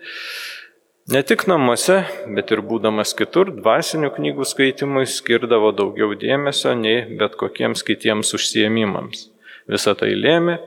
Ne 1.12 1.20
tik 1.28 1.44
namuose, 1.52 1.98
bet 2.32 2.54
ir 2.56 2.62
būdamas 2.64 3.12
kitur, 3.20 3.50
dvasinių 3.58 4.14
knygų 4.16 4.46
skaitimui 4.48 5.04
skirdavo 5.12 5.74
daugiau 5.76 6.16
dėmesio 6.16 6.72
nei 6.80 7.04
bet 7.20 7.36
kokiems 7.42 7.84
kitiems 7.84 8.32
užsiemimams. 8.38 9.28
Visą 9.68 9.94
tai 10.00 10.14
lėmė, 10.16 10.58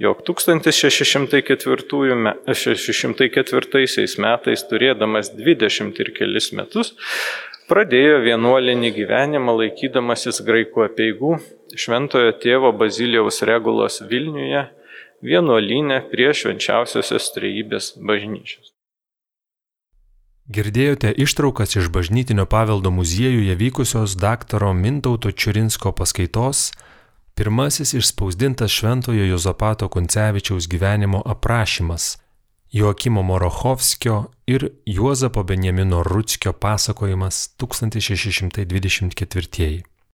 jog 0.00 0.20
1604, 0.24 1.84
1604 2.48 4.20
metais, 4.24 4.62
turėdamas 4.68 5.32
20 5.36 6.00
ir 6.04 6.12
kelis 6.16 6.52
metus, 6.56 6.94
pradėjo 7.70 8.22
vienuolinį 8.24 8.92
gyvenimą 8.96 9.56
laikydamasis 9.60 10.42
graikų 10.46 10.86
apieigų 10.86 11.36
Šventojo 11.76 12.32
tėvo 12.42 12.70
Bazilijaus 12.78 13.42
regulos 13.48 14.00
Vilniuje 14.10 14.62
vienuolinė 15.26 16.00
prie 16.12 16.30
švenčiausiosios 16.32 17.28
trejybės 17.34 17.92
bažnyčios. 17.98 18.72
Girdėjote 20.46 21.10
ištraukas 21.18 21.74
iš 21.80 21.88
bažnytinio 21.90 22.46
paveldo 22.46 22.92
muziejuje 22.94 23.56
vykusios 23.58 24.14
daktaro 24.14 24.70
Mintauto 24.72 25.32
Čiurinsko 25.34 25.90
paskaitos 25.90 26.70
Pirmasis 27.36 27.92
išspausdintas 27.94 28.70
Šventojo 28.70 29.24
Jozapato 29.24 29.88
Koncevičiaus 29.88 30.68
gyvenimo 30.68 31.20
aprašymas 31.26 32.16
Joakimo 32.76 33.22
Morochovskio 33.22 34.24
ir 34.46 34.70
Juozapo 34.86 35.42
Benjamino 35.42 36.02
Rutskio 36.02 36.52
pasakojimas 36.52 37.56
1624. 37.58 39.95